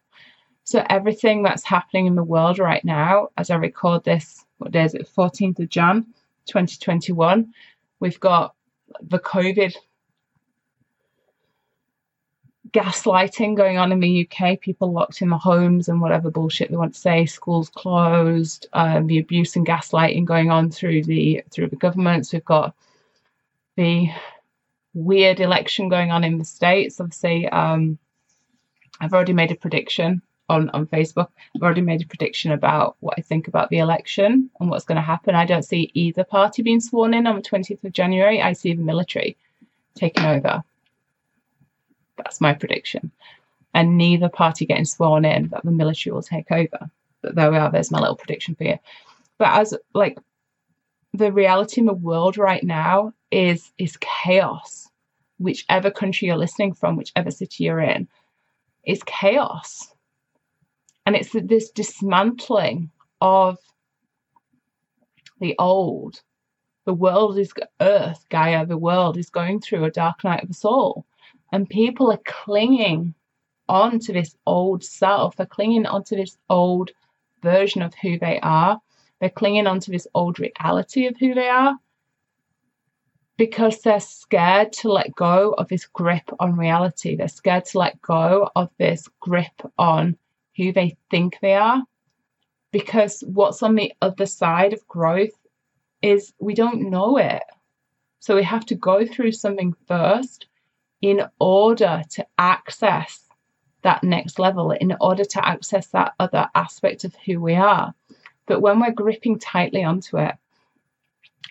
So 0.63 0.83
everything 0.89 1.43
that's 1.43 1.63
happening 1.63 2.07
in 2.07 2.15
the 2.15 2.23
world 2.23 2.57
right 2.57 2.83
now, 2.83 3.29
as 3.37 3.51
I 3.51 3.55
record 3.55 4.03
this, 4.03 4.43
what 4.57 4.71
day 4.71 4.83
is 4.83 4.95
it? 4.95 5.07
14th 5.15 5.59
of 5.59 5.69
Jan, 5.69 6.05
2021. 6.47 7.53
We've 7.99 8.19
got 8.19 8.55
the 9.01 9.19
COVID 9.19 9.75
gaslighting 12.75 13.55
going 13.55 13.77
on 13.77 13.93
in 13.93 14.01
the 14.01 14.27
UK, 14.27 14.59
people 14.59 14.91
locked 14.91 15.21
in 15.21 15.29
the 15.29 15.37
homes 15.37 15.87
and 15.87 16.01
whatever 16.01 16.29
bullshit 16.29 16.69
they 16.69 16.75
want 16.75 16.93
to 16.93 16.99
say, 16.99 17.25
schools 17.25 17.69
closed, 17.69 18.67
um, 18.73 19.07
the 19.07 19.17
abuse 19.17 19.55
and 19.55 19.65
gaslighting 19.65 20.25
going 20.25 20.51
on 20.51 20.69
through 20.69 21.01
the 21.03 21.41
through 21.51 21.69
the 21.69 21.77
governments. 21.77 22.33
We've 22.33 22.43
got 22.43 22.75
the 23.77 24.09
weird 24.93 25.39
election 25.39 25.87
going 25.87 26.11
on 26.11 26.25
in 26.25 26.37
the 26.37 26.43
states. 26.43 26.99
Obviously, 26.99 27.47
um, 27.47 27.97
I've 28.99 29.13
already 29.13 29.33
made 29.33 29.51
a 29.51 29.55
prediction 29.55 30.21
on, 30.49 30.69
on 30.71 30.85
Facebook. 30.87 31.29
I've 31.55 31.63
already 31.63 31.81
made 31.81 32.01
a 32.01 32.07
prediction 32.07 32.51
about 32.51 32.97
what 32.99 33.15
I 33.17 33.21
think 33.21 33.47
about 33.47 33.69
the 33.69 33.79
election 33.79 34.49
and 34.59 34.69
what's 34.69 34.85
going 34.85 34.97
to 34.97 35.01
happen. 35.01 35.33
I 35.33 35.45
don't 35.45 35.63
see 35.63 35.91
either 35.93 36.25
party 36.25 36.61
being 36.61 36.81
sworn 36.81 37.13
in 37.13 37.25
on 37.25 37.37
the 37.37 37.41
20th 37.41 37.85
of 37.85 37.93
January. 37.93 38.41
I 38.41 38.51
see 38.51 38.73
the 38.73 38.83
military 38.83 39.37
taking 39.95 40.25
over. 40.25 40.61
That's 42.17 42.41
my 42.41 42.53
prediction. 42.53 43.11
And 43.73 43.97
neither 43.97 44.29
party 44.29 44.65
getting 44.65 44.85
sworn 44.85 45.25
in, 45.25 45.49
that 45.49 45.65
the 45.65 45.71
military 45.71 46.13
will 46.13 46.21
take 46.21 46.51
over. 46.51 46.89
But 47.21 47.35
there 47.35 47.51
we 47.51 47.57
are, 47.57 47.71
there's 47.71 47.91
my 47.91 47.99
little 47.99 48.15
prediction 48.15 48.55
for 48.55 48.63
you. 48.63 48.77
But 49.37 49.59
as 49.59 49.73
like 49.93 50.17
the 51.13 51.31
reality 51.31 51.81
in 51.81 51.87
the 51.87 51.93
world 51.93 52.37
right 52.37 52.63
now 52.63 53.13
is 53.31 53.71
is 53.77 53.97
chaos. 53.97 54.89
Whichever 55.37 55.91
country 55.91 56.27
you're 56.27 56.37
listening 56.37 56.73
from, 56.73 56.95
whichever 56.95 57.31
city 57.31 57.65
you're 57.65 57.81
in, 57.81 58.07
is 58.85 59.03
chaos 59.05 59.93
and 61.05 61.15
it's 61.15 61.31
this 61.33 61.69
dismantling 61.69 62.89
of 63.21 63.57
the 65.39 65.55
old. 65.59 66.21
The 66.85 66.93
world 66.93 67.37
is 67.37 67.53
Earth, 67.79 68.25
Gaia, 68.29 68.65
the 68.65 68.77
world 68.77 69.17
is 69.17 69.29
going 69.29 69.61
through 69.61 69.85
a 69.85 69.91
dark 69.91 70.23
night 70.23 70.43
of 70.43 70.49
the 70.49 70.53
soul. 70.53 71.05
And 71.55 71.69
people 71.69 72.11
are 72.11 72.19
clinging 72.25 73.15
onto 73.69 74.11
this 74.11 74.35
old 74.45 74.83
self. 74.83 75.37
They're 75.37 75.45
clinging 75.45 75.85
onto 75.85 76.17
this 76.17 76.37
old 76.49 76.91
version 77.41 77.81
of 77.81 77.93
who 77.93 78.19
they 78.19 78.41
are. 78.41 78.81
They're 79.21 79.29
clinging 79.29 79.65
onto 79.65 79.89
this 79.89 80.05
old 80.13 80.37
reality 80.37 81.07
of 81.07 81.15
who 81.17 81.33
they 81.33 81.47
are. 81.47 81.79
because 83.37 83.81
they're 83.81 83.99
scared 83.99 84.71
to 84.73 84.91
let 84.91 85.15
go 85.15 85.53
of 85.57 85.67
this 85.67 85.85
grip 85.87 86.29
on 86.39 86.55
reality. 86.55 87.15
They're 87.15 87.27
scared 87.27 87.65
to 87.65 87.79
let 87.79 88.01
go 88.01 88.49
of 88.55 88.69
this 88.77 89.07
grip 89.19 89.61
on 89.77 90.17
who 90.55 90.71
they 90.71 90.97
think 91.11 91.37
they 91.41 91.55
are. 91.55 91.83
Because 92.71 93.23
what's 93.27 93.63
on 93.63 93.75
the 93.75 93.93
other 94.01 94.25
side 94.25 94.73
of 94.73 94.87
growth 94.87 95.37
is 96.01 96.33
we 96.39 96.53
don't 96.53 96.89
know 96.89 97.17
it. 97.17 97.43
So 98.19 98.35
we 98.35 98.43
have 98.43 98.65
to 98.67 98.75
go 98.75 99.05
through 99.05 99.33
something 99.33 99.73
first 99.87 100.47
in 101.05 101.21
order 101.39 102.01
to 102.09 102.25
access 102.39 103.29
that 103.83 104.03
next 104.03 104.39
level, 104.39 104.71
in 104.71 104.97
order 104.99 105.23
to 105.23 105.47
access 105.47 105.85
that 105.89 106.13
other 106.19 106.49
aspect 106.55 107.03
of 107.03 107.13
who 107.23 107.39
we 107.39 107.53
are. 107.53 107.93
But 108.47 108.61
when 108.61 108.79
we're 108.79 108.91
gripping 108.91 109.37
tightly 109.37 109.83
onto 109.83 110.17
it, 110.17 110.33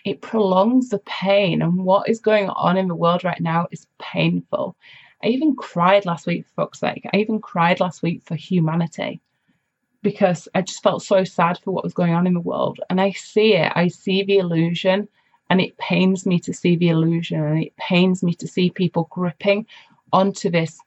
it 0.03 0.21
prolongs 0.21 0.89
the 0.89 0.99
pain. 1.05 1.61
And 1.61 1.85
what 1.85 2.09
is 2.09 2.19
going 2.19 2.49
on 2.49 2.75
in 2.75 2.89
the 2.89 2.95
world 2.95 3.23
right 3.23 3.39
now 3.39 3.67
is 3.71 3.87
painful. 3.97 4.75
I 5.23 5.27
even 5.27 5.55
cried 5.55 6.05
last 6.05 6.27
week, 6.27 6.45
for 6.47 6.65
fuck's 6.65 6.81
sake. 6.81 7.07
I 7.13 7.17
even 7.17 7.39
cried 7.39 7.79
last 7.79 8.03
week 8.03 8.23
for 8.25 8.35
humanity 8.35 9.21
because 10.01 10.49
I 10.53 10.63
just 10.63 10.83
felt 10.83 11.01
so 11.01 11.23
sad 11.23 11.59
for 11.59 11.71
what 11.71 11.85
was 11.85 11.93
going 11.93 12.13
on 12.13 12.27
in 12.27 12.33
the 12.33 12.41
world. 12.41 12.81
And 12.89 12.99
I 12.99 13.11
see 13.11 13.53
it, 13.53 13.71
I 13.73 13.87
see 13.87 14.21
the 14.21 14.39
illusion, 14.39 15.07
and 15.49 15.61
it 15.61 15.77
pains 15.77 16.25
me 16.25 16.39
to 16.39 16.53
see 16.53 16.75
the 16.75 16.89
illusion, 16.89 17.43
and 17.43 17.63
it 17.63 17.75
pains 17.77 18.23
me 18.23 18.33
to 18.35 18.47
see 18.47 18.69
people 18.69 19.07
gripping 19.11 19.65
onto 20.11 20.49
this 20.49 20.79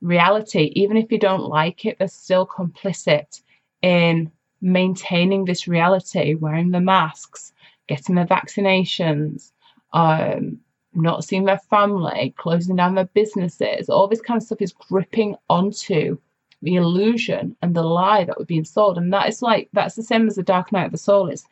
reality. 0.00 0.72
Even 0.74 0.96
if 0.96 1.10
you 1.10 1.18
don't 1.18 1.48
like 1.48 1.84
it, 1.84 1.98
they're 1.98 2.08
still 2.08 2.46
complicit 2.46 3.42
in 3.82 4.30
maintaining 4.60 5.44
this 5.44 5.68
reality, 5.68 6.34
wearing 6.34 6.70
the 6.70 6.80
masks, 6.80 7.52
getting 7.88 8.14
their 8.14 8.26
vaccinations, 8.26 9.52
um, 9.92 10.58
not 10.94 11.24
seeing 11.24 11.44
their 11.44 11.58
family, 11.58 12.34
closing 12.38 12.76
down 12.76 12.94
their 12.94 13.06
businesses, 13.06 13.88
all 13.88 14.08
this 14.08 14.20
kind 14.20 14.38
of 14.38 14.44
stuff 14.44 14.62
is 14.62 14.72
gripping 14.72 15.36
onto 15.50 16.16
the 16.62 16.76
illusion 16.76 17.56
and 17.60 17.74
the 17.74 17.82
lie 17.82 18.24
that 18.24 18.38
we're 18.38 18.44
being 18.44 18.64
sold. 18.64 18.96
And 18.96 19.12
that 19.12 19.28
is 19.28 19.42
like 19.42 19.68
that's 19.72 19.96
the 19.96 20.02
same 20.02 20.26
as 20.26 20.36
the 20.36 20.42
dark 20.42 20.72
night 20.72 20.86
of 20.86 20.92
the 20.92 20.98
soul. 20.98 21.28
It's 21.28 21.46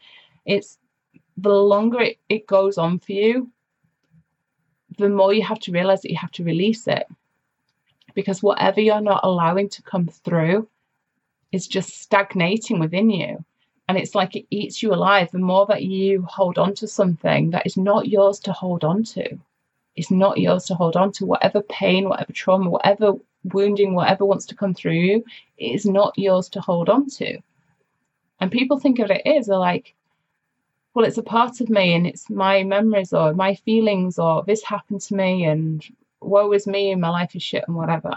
it's 0.47 0.79
the 1.43 1.51
longer 1.51 2.01
it, 2.01 2.19
it 2.29 2.47
goes 2.47 2.79
on 2.79 2.99
for 2.99 3.13
you, 3.13 3.51
the 4.99 5.09
more 5.09 5.33
you 5.33 5.43
have 5.43 5.61
to 5.61 5.73
realize 5.73 6.03
that 6.03 6.11
you 6.11 6.19
have 6.19 6.33
to 6.33 6.45
release 6.45 6.87
it. 6.87 7.07
Because 8.15 8.43
whatever 8.43 8.81
you're 8.81 9.01
not 9.01 9.21
allowing 9.25 9.69
to 9.71 9.83
come 9.83 10.07
through 10.07 10.69
is 11.51 11.67
just 11.67 12.01
stagnating 12.01 12.79
within 12.79 13.11
you. 13.11 13.45
And 13.89 13.99
it's 13.99 14.15
like 14.15 14.37
it 14.37 14.47
eats 14.51 14.83
you 14.83 14.93
alive. 14.93 15.31
The 15.31 15.39
more 15.39 15.67
that 15.67 15.83
you 15.83 16.23
hold 16.29 16.59
on 16.59 16.75
to 16.75 16.87
something 16.87 17.51
that 17.51 17.67
is 17.67 17.77
not 17.77 18.09
yours 18.09 18.39
to 18.41 18.53
hold 18.53 18.85
on 18.85 19.03
to 19.05 19.39
it's 19.97 20.11
not 20.11 20.39
yours 20.39 20.65
to 20.65 20.75
hold 20.75 20.97
on 20.97 21.13
to. 21.13 21.27
Whatever 21.27 21.63
pain 21.63 22.09
whatever 22.09 22.33
trauma 22.33 22.71
whatever 22.71 23.15
wounding 23.45 23.95
whatever 23.95 24.25
wants 24.25 24.47
to 24.47 24.55
come 24.55 24.73
through 24.73 24.93
you 24.93 25.25
it 25.59 25.75
is 25.75 25.85
not 25.85 26.17
yours 26.17 26.49
to 26.51 26.61
hold 26.61 26.89
on 26.89 27.09
to. 27.11 27.39
And 28.41 28.51
people 28.51 28.79
think 28.79 28.99
of 28.99 29.11
it 29.11 29.23
as 29.27 29.47
they're 29.47 29.59
like 29.59 29.95
well 30.95 31.05
it's 31.05 31.19
a 31.19 31.23
part 31.23 31.61
of 31.61 31.69
me 31.69 31.95
and 31.95 32.07
it's 32.07 32.29
my 32.31 32.63
memories 32.63 33.13
or 33.13 33.35
my 33.35 33.55
feelings 33.55 34.19
or 34.19 34.45
this 34.47 34.63
happened 34.63 35.01
to 35.01 35.15
me 35.15 35.45
and 35.45 35.85
woe 36.21 36.53
is 36.53 36.67
me 36.67 36.93
and 36.93 37.01
my 37.01 37.09
life 37.09 37.35
is 37.35 37.43
shit 37.43 37.65
and 37.67 37.77
whatever 37.77 38.13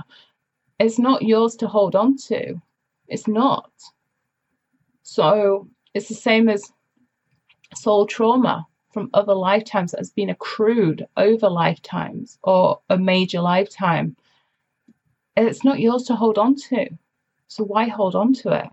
it's 0.80 1.00
not 1.00 1.22
yours 1.22 1.56
to 1.56 1.68
hold 1.68 1.96
on 1.96 2.16
to 2.18 2.56
it's 3.08 3.28
not 3.28 3.72
so 5.04 5.68
it's 5.94 6.10
the 6.10 6.16
same 6.16 6.50
as 6.50 6.72
soul 7.76 8.06
trauma 8.06 8.66
from 8.96 9.10
other 9.14 9.36
lifetimes 9.36 9.92
that 9.92 10.00
has 10.00 10.12
been 10.12 10.30
accrued 10.30 11.06
over 11.18 11.50
lifetimes 11.50 12.40
or 12.44 12.80
a 12.90 12.98
major 12.98 13.42
lifetime. 13.42 14.16
It's 15.36 15.66
not 15.66 15.82
yours 15.82 16.04
to 16.04 16.16
hold 16.16 16.38
on 16.38 16.56
to. 16.70 16.88
So 17.50 17.66
why 17.66 17.90
hold 17.90 18.16
on 18.16 18.34
to 18.36 18.54
it? 18.54 18.70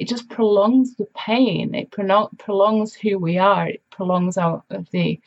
It 0.00 0.08
just 0.08 0.30
prolongs 0.30 0.96
the 0.96 1.06
pain. 1.14 1.74
It 1.74 1.90
prolongs 1.90 2.94
who 2.94 3.18
we 3.18 3.36
are. 3.36 3.68
It 3.68 3.82
prolongs 3.90 4.36
the 4.36 5.20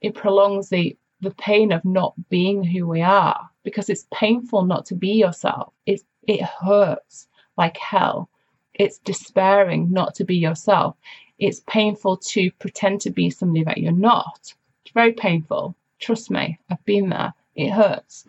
it 0.00 0.14
prolongs 0.16 0.68
the 0.70 0.96
the 1.20 1.30
pain 1.30 1.70
of 1.70 1.84
not 1.84 2.14
being 2.28 2.64
who 2.64 2.88
we 2.88 3.00
are 3.00 3.48
because 3.62 3.88
it's 3.88 4.08
painful 4.12 4.64
not 4.64 4.86
to 4.86 4.96
be 4.96 5.10
yourself. 5.10 5.72
It 5.86 6.02
it 6.26 6.42
hurts 6.42 7.28
like 7.56 7.76
hell. 7.76 8.28
It's 8.74 8.98
despairing 8.98 9.92
not 9.92 10.16
to 10.16 10.24
be 10.24 10.36
yourself. 10.36 10.96
It's 11.38 11.60
painful 11.68 12.16
to 12.32 12.50
pretend 12.58 13.00
to 13.02 13.10
be 13.10 13.30
somebody 13.30 13.62
that 13.62 13.78
you're 13.78 13.92
not. 13.92 14.52
It's 14.84 14.94
very 14.94 15.12
painful. 15.12 15.76
Trust 16.00 16.28
me, 16.28 16.58
I've 16.70 16.84
been 16.84 17.10
there. 17.10 17.34
It 17.54 17.70
hurts. 17.70 18.26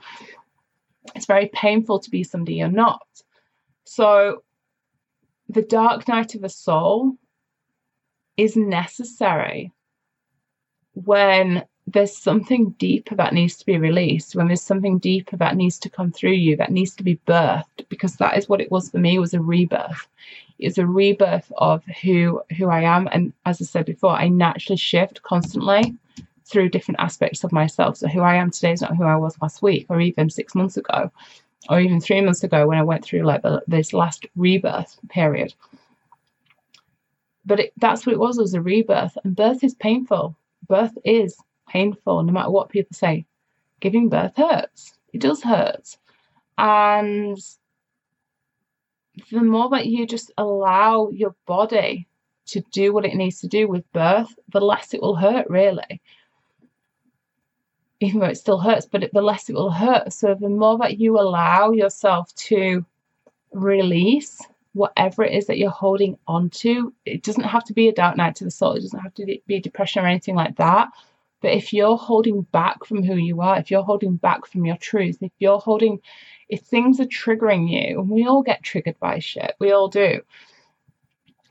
It's 1.16 1.26
very 1.26 1.48
painful 1.48 1.98
to 2.02 2.12
be 2.12 2.24
somebody 2.24 2.58
you're 2.58 2.68
not. 2.68 3.08
So, 3.86 4.44
the 5.50 5.64
dark 5.64 6.08
night 6.08 6.36
of 6.36 6.42
the 6.42 6.50
soul 6.50 7.18
is 8.38 8.56
necessary 8.56 9.74
when 10.94 11.64
there's 11.88 12.16
something 12.16 12.70
deeper 12.78 13.16
that 13.16 13.34
needs 13.34 13.58
to 13.58 13.66
be 13.66 13.78
released, 13.78 14.36
when 14.36 14.48
there's 14.48 14.62
something 14.62 15.00
deeper 15.00 15.36
that 15.38 15.56
needs 15.56 15.80
to 15.80 15.90
come 15.90 16.12
through 16.12 16.34
you, 16.34 16.56
that 16.56 16.72
needs 16.72 16.96
to 16.96 17.04
be 17.04 17.20
birthed, 17.28 17.88
because 17.90 18.16
that 18.18 18.38
is 18.38 18.48
what 18.48 18.62
it 18.62 18.72
was 18.72 18.92
for 18.92 19.00
me, 19.00 19.18
was 19.18 19.34
a 19.34 19.42
rebirth. 19.42 20.08
It's 20.60 20.78
a 20.78 20.86
rebirth 20.86 21.52
of 21.58 21.84
who 22.04 22.44
who 22.58 22.70
I 22.70 22.82
am. 22.82 23.10
And 23.12 23.34
as 23.46 23.60
I 23.62 23.66
said 23.66 23.86
before, 23.86 24.12
I 24.12 24.28
naturally 24.28 24.78
shift 24.78 25.24
constantly 25.24 25.96
through 26.46 26.70
different 26.70 27.00
aspects 27.00 27.44
of 27.44 27.52
myself. 27.52 27.98
So 27.98 28.08
who 28.08 28.22
I 28.22 28.36
am 28.36 28.52
today 28.52 28.74
is 28.74 28.82
not 28.82 28.96
who 28.96 29.04
I 29.04 29.16
was 29.16 29.40
last 29.42 29.62
week 29.62 29.88
or 29.90 30.00
even 30.00 30.30
six 30.30 30.54
months 30.54 30.78
ago 30.78 31.12
or 31.68 31.80
even 31.80 32.00
three 32.00 32.22
months 32.22 32.44
ago 32.44 32.68
when 32.68 32.78
I 32.78 32.84
went 32.84 33.04
through 33.04 33.24
like 33.24 33.42
the, 33.42 33.62
this 33.68 33.92
last 33.94 34.26
rebirth 34.36 34.98
period. 35.10 35.54
But 37.46 37.60
it, 37.60 37.74
that's 37.78 38.06
what 38.06 38.14
it 38.14 38.20
was, 38.20 38.38
was 38.38 38.54
a 38.54 38.62
rebirth. 38.62 39.18
And 39.24 39.36
birth 39.36 39.64
is 39.64 39.74
painful. 39.76 40.38
Birth 40.68 40.98
is 41.04 41.36
painful, 41.68 42.24
no 42.24 42.32
matter 42.32 42.52
what 42.52 42.70
people 42.70 42.94
say. 42.94 43.26
Giving 43.80 44.10
birth 44.10 44.38
hurts. 44.38 44.94
It 45.14 45.22
does 45.22 45.42
hurt. 45.42 45.98
And 46.58 47.38
the 49.32 49.42
more 49.42 49.70
that 49.70 49.88
you 49.88 50.06
just 50.06 50.32
allow 50.38 51.10
your 51.10 51.36
body 51.46 52.08
to 52.48 52.62
do 52.72 52.94
what 52.94 53.06
it 53.06 53.16
needs 53.16 53.40
to 53.42 53.48
do 53.48 53.68
with 53.68 53.92
birth, 53.94 54.34
the 54.50 54.62
less 54.62 54.94
it 54.94 55.02
will 55.02 55.16
hurt, 55.16 55.50
really. 55.50 56.02
Even 58.02 58.22
though 58.22 58.28
it 58.28 58.38
still 58.38 58.60
hurts, 58.60 58.86
but 58.86 59.10
the 59.12 59.22
less 59.22 59.50
it 59.50 59.56
will 59.56 59.72
hurt. 59.72 60.14
So 60.14 60.34
the 60.34 60.50
more 60.50 60.78
that 60.78 61.00
you 61.00 61.20
allow 61.20 61.72
yourself 61.72 62.34
to 62.36 62.86
release 63.52 64.42
whatever 64.74 65.24
it 65.24 65.34
is 65.34 65.48
that 65.48 65.58
you're 65.58 65.70
holding 65.70 66.18
on 66.28 66.50
to, 66.50 66.94
it 67.06 67.24
doesn't 67.24 67.44
have 67.44 67.64
to 67.66 67.74
be 67.74 67.90
a 67.90 67.94
dark 67.94 68.16
night 68.16 68.36
to 68.38 68.44
the 68.44 68.52
soul, 68.52 68.74
it 68.74 68.82
doesn't 68.82 69.00
have 69.00 69.14
to 69.16 69.40
be 69.48 69.60
depression 69.60 70.04
or 70.04 70.08
anything 70.08 70.36
like 70.36 70.56
that. 70.58 70.90
But 71.42 71.54
if 71.54 71.74
you're 71.74 71.98
holding 71.98 72.42
back 72.44 72.86
from 72.86 73.04
who 73.04 73.16
you 73.16 73.42
are, 73.42 73.58
if 73.58 73.72
you're 73.72 73.84
holding 73.84 74.18
back 74.18 74.46
from 74.46 74.66
your 74.66 74.78
truth, 74.78 75.18
if 75.22 75.32
you're 75.40 75.60
holding, 75.60 76.00
if 76.50 76.62
things 76.62 77.00
are 77.00 77.06
triggering 77.06 77.70
you, 77.70 78.00
and 78.00 78.10
we 78.10 78.26
all 78.28 78.44
get 78.44 78.62
triggered 78.62 79.00
by 79.00 79.20
shit, 79.20 79.56
we 79.60 79.72
all 79.72 79.88
do. 79.88 80.22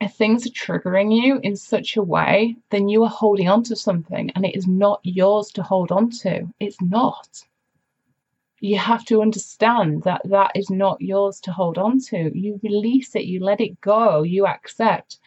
If 0.01 0.13
things 0.13 0.45
are 0.45 0.51
triggering 0.51 1.13
you 1.13 1.39
in 1.43 1.55
such 1.55 1.97
a 1.97 2.03
way, 2.03 2.55
then 2.69 2.87
you 2.87 3.03
are 3.03 3.09
holding 3.09 3.49
on 3.49 3.63
to 3.63 3.75
something 3.75 4.29
and 4.31 4.45
it 4.45 4.55
is 4.55 4.67
not 4.67 5.01
yours 5.03 5.49
to 5.51 5.63
hold 5.63 5.91
on 5.91 6.09
to. 6.21 6.47
It's 6.59 6.81
not. 6.81 7.43
You 8.61 8.77
have 8.77 9.05
to 9.05 9.21
understand 9.21 10.03
that 10.03 10.21
that 10.25 10.51
is 10.55 10.69
not 10.69 11.01
yours 11.01 11.39
to 11.41 11.51
hold 11.51 11.77
on 11.77 11.99
to. 12.09 12.37
You 12.37 12.59
release 12.63 13.15
it, 13.15 13.25
you 13.25 13.39
let 13.41 13.61
it 13.61 13.79
go, 13.81 14.23
you 14.23 14.47
accept 14.47 15.19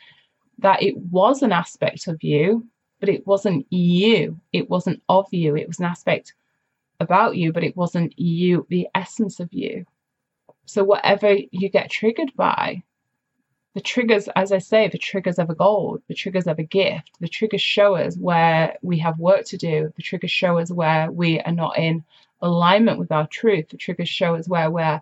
that 0.58 0.82
it 0.82 0.96
was 0.96 1.42
an 1.42 1.52
aspect 1.52 2.08
of 2.08 2.22
you 2.22 2.66
but 3.02 3.08
it 3.08 3.26
wasn't 3.26 3.66
you. 3.68 4.40
It 4.52 4.70
wasn't 4.70 5.02
of 5.08 5.26
you. 5.32 5.56
It 5.56 5.66
was 5.66 5.80
an 5.80 5.86
aspect 5.86 6.34
about 7.00 7.36
you, 7.36 7.52
but 7.52 7.64
it 7.64 7.76
wasn't 7.76 8.16
you, 8.16 8.64
the 8.70 8.86
essence 8.94 9.40
of 9.40 9.52
you. 9.52 9.84
So, 10.66 10.84
whatever 10.84 11.36
you 11.50 11.68
get 11.68 11.90
triggered 11.90 12.32
by, 12.36 12.84
the 13.74 13.80
triggers, 13.80 14.28
as 14.36 14.52
I 14.52 14.58
say, 14.58 14.88
the 14.88 14.98
triggers 14.98 15.38
of 15.38 15.48
a 15.50 15.54
goal, 15.54 15.98
the 16.08 16.14
triggers 16.14 16.46
of 16.46 16.58
a 16.58 16.64
gift, 16.64 17.10
the 17.20 17.28
triggers 17.28 17.62
show 17.62 17.94
us 17.94 18.16
where 18.16 18.76
we 18.82 18.98
have 18.98 19.18
work 19.18 19.44
to 19.46 19.56
do, 19.56 19.92
the 19.96 20.02
triggers 20.02 20.30
show 20.30 20.58
us 20.58 20.70
where 20.70 21.10
we 21.10 21.40
are 21.40 21.52
not 21.52 21.78
in 21.78 22.04
alignment 22.42 22.98
with 22.98 23.12
our 23.12 23.26
truth, 23.28 23.68
the 23.68 23.76
triggers 23.76 24.08
show 24.08 24.34
us 24.34 24.48
where 24.48 24.70
we're 24.70 25.00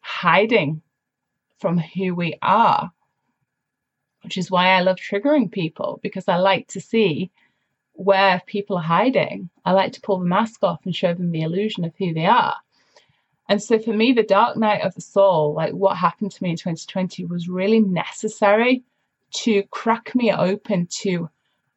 hiding 0.00 0.82
from 1.58 1.78
who 1.78 2.14
we 2.14 2.36
are 2.42 2.90
which 4.22 4.36
is 4.36 4.50
why 4.50 4.68
I 4.68 4.80
love 4.80 4.96
triggering 4.96 5.50
people 5.50 5.98
because 6.02 6.28
I 6.28 6.36
like 6.36 6.68
to 6.68 6.80
see 6.80 7.30
where 7.92 8.42
people 8.46 8.76
are 8.76 8.82
hiding. 8.82 9.50
I 9.64 9.72
like 9.72 9.92
to 9.92 10.00
pull 10.00 10.18
the 10.18 10.26
mask 10.26 10.62
off 10.62 10.80
and 10.84 10.94
show 10.94 11.14
them 11.14 11.30
the 11.30 11.42
illusion 11.42 11.84
of 11.84 11.92
who 11.98 12.14
they 12.14 12.26
are. 12.26 12.56
And 13.50 13.60
so 13.60 13.80
for 13.80 13.92
me, 13.92 14.12
the 14.12 14.22
dark 14.22 14.56
night 14.56 14.82
of 14.82 14.94
the 14.94 15.00
soul, 15.00 15.54
like 15.54 15.72
what 15.72 15.96
happened 15.96 16.30
to 16.30 16.42
me 16.44 16.50
in 16.50 16.56
2020, 16.56 17.24
was 17.24 17.48
really 17.48 17.80
necessary 17.80 18.84
to 19.42 19.64
crack 19.72 20.14
me 20.14 20.30
open 20.30 20.86
to 21.02 21.28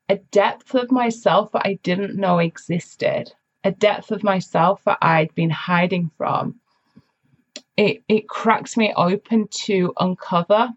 a 0.07 0.17
depth 0.17 0.75
of 0.75 0.91
myself 0.91 1.51
that 1.51 1.65
I 1.65 1.79
didn't 1.81 2.15
know 2.15 2.37
existed, 2.37 3.33
a 3.63 3.71
depth 3.71 4.11
of 4.11 4.21
myself 4.23 4.83
that 4.83 4.99
I'd 5.01 5.33
been 5.33 5.49
hiding 5.49 6.11
from. 6.15 6.59
It, 7.75 8.03
it 8.07 8.29
cracks 8.29 8.77
me 8.77 8.93
open 8.95 9.47
to 9.65 9.93
uncover 9.99 10.69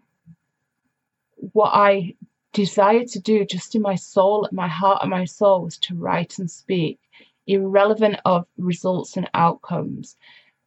what 1.53 1.75
I 1.75 2.15
desired 2.53 3.09
to 3.09 3.19
do 3.19 3.45
just 3.45 3.75
in 3.75 3.83
my 3.83 3.93
soul, 3.93 4.49
my 4.51 4.67
heart, 4.67 5.03
and 5.03 5.11
my 5.11 5.25
soul 5.25 5.61
was 5.61 5.77
to 5.77 5.95
write 5.95 6.39
and 6.39 6.49
speak, 6.49 6.99
irrelevant 7.45 8.19
of 8.25 8.47
results 8.57 9.15
and 9.15 9.29
outcomes. 9.35 10.17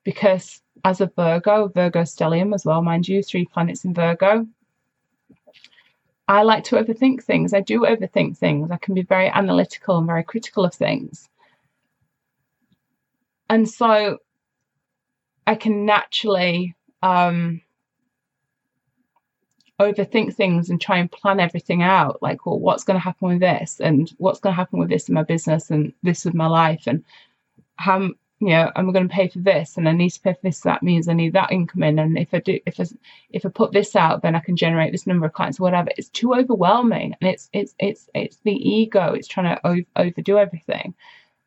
Because 0.04 0.62
as 0.84 1.00
a 1.00 1.06
Virgo, 1.14 1.68
Virgo 1.68 2.02
stellium 2.02 2.54
as 2.54 2.64
well, 2.64 2.82
mind 2.82 3.06
you, 3.08 3.22
three 3.22 3.44
planets 3.44 3.84
in 3.84 3.94
Virgo, 3.94 4.46
I 6.28 6.42
like 6.42 6.64
to 6.64 6.76
overthink 6.76 7.22
things. 7.22 7.52
I 7.52 7.60
do 7.60 7.80
overthink 7.80 8.38
things. 8.38 8.70
I 8.70 8.76
can 8.76 8.94
be 8.94 9.02
very 9.02 9.28
analytical 9.28 9.98
and 9.98 10.06
very 10.06 10.22
critical 10.22 10.64
of 10.64 10.72
things. 10.72 11.28
And 13.48 13.68
so 13.68 14.18
I 15.46 15.56
can 15.56 15.84
naturally 15.84 16.76
um, 17.02 17.60
overthink 19.80 20.34
things 20.34 20.70
and 20.70 20.80
try 20.80 20.98
and 20.98 21.10
plan 21.10 21.40
everything 21.40 21.82
out 21.82 22.22
like 22.22 22.44
well 22.44 22.60
what's 22.60 22.84
going 22.84 22.94
to 22.96 23.02
happen 23.02 23.28
with 23.28 23.40
this 23.40 23.80
and 23.80 24.12
what's 24.18 24.38
going 24.38 24.52
to 24.52 24.56
happen 24.56 24.78
with 24.78 24.90
this 24.90 25.08
in 25.08 25.14
my 25.14 25.22
business 25.22 25.70
and 25.70 25.92
this 26.02 26.24
with 26.24 26.34
my 26.34 26.46
life 26.46 26.82
and 26.86 27.02
how 27.76 28.10
you 28.40 28.48
know, 28.48 28.72
I'm 28.74 28.90
going 28.90 29.06
to 29.06 29.14
pay 29.14 29.28
for 29.28 29.38
this 29.38 29.76
and 29.76 29.86
I 29.86 29.92
need 29.92 30.10
to 30.10 30.20
pay 30.20 30.32
for 30.32 30.40
this. 30.42 30.60
That 30.60 30.82
means 30.82 31.08
I 31.08 31.12
need 31.12 31.34
that 31.34 31.52
income 31.52 31.82
in. 31.82 31.98
And 31.98 32.16
if 32.18 32.32
I 32.32 32.40
do, 32.40 32.58
if 32.64 32.80
I, 32.80 32.86
if 33.28 33.44
I 33.44 33.50
put 33.50 33.72
this 33.72 33.94
out, 33.94 34.22
then 34.22 34.34
I 34.34 34.40
can 34.40 34.56
generate 34.56 34.92
this 34.92 35.06
number 35.06 35.26
of 35.26 35.34
clients 35.34 35.60
or 35.60 35.64
whatever. 35.64 35.90
It's 35.98 36.08
too 36.08 36.34
overwhelming. 36.34 37.14
And 37.20 37.30
it's, 37.30 37.50
it's, 37.52 37.74
it's, 37.78 38.08
it's 38.14 38.38
the 38.38 38.54
ego. 38.54 39.12
It's 39.12 39.28
trying 39.28 39.54
to 39.54 39.66
over, 39.66 39.82
overdo 39.96 40.38
everything. 40.38 40.94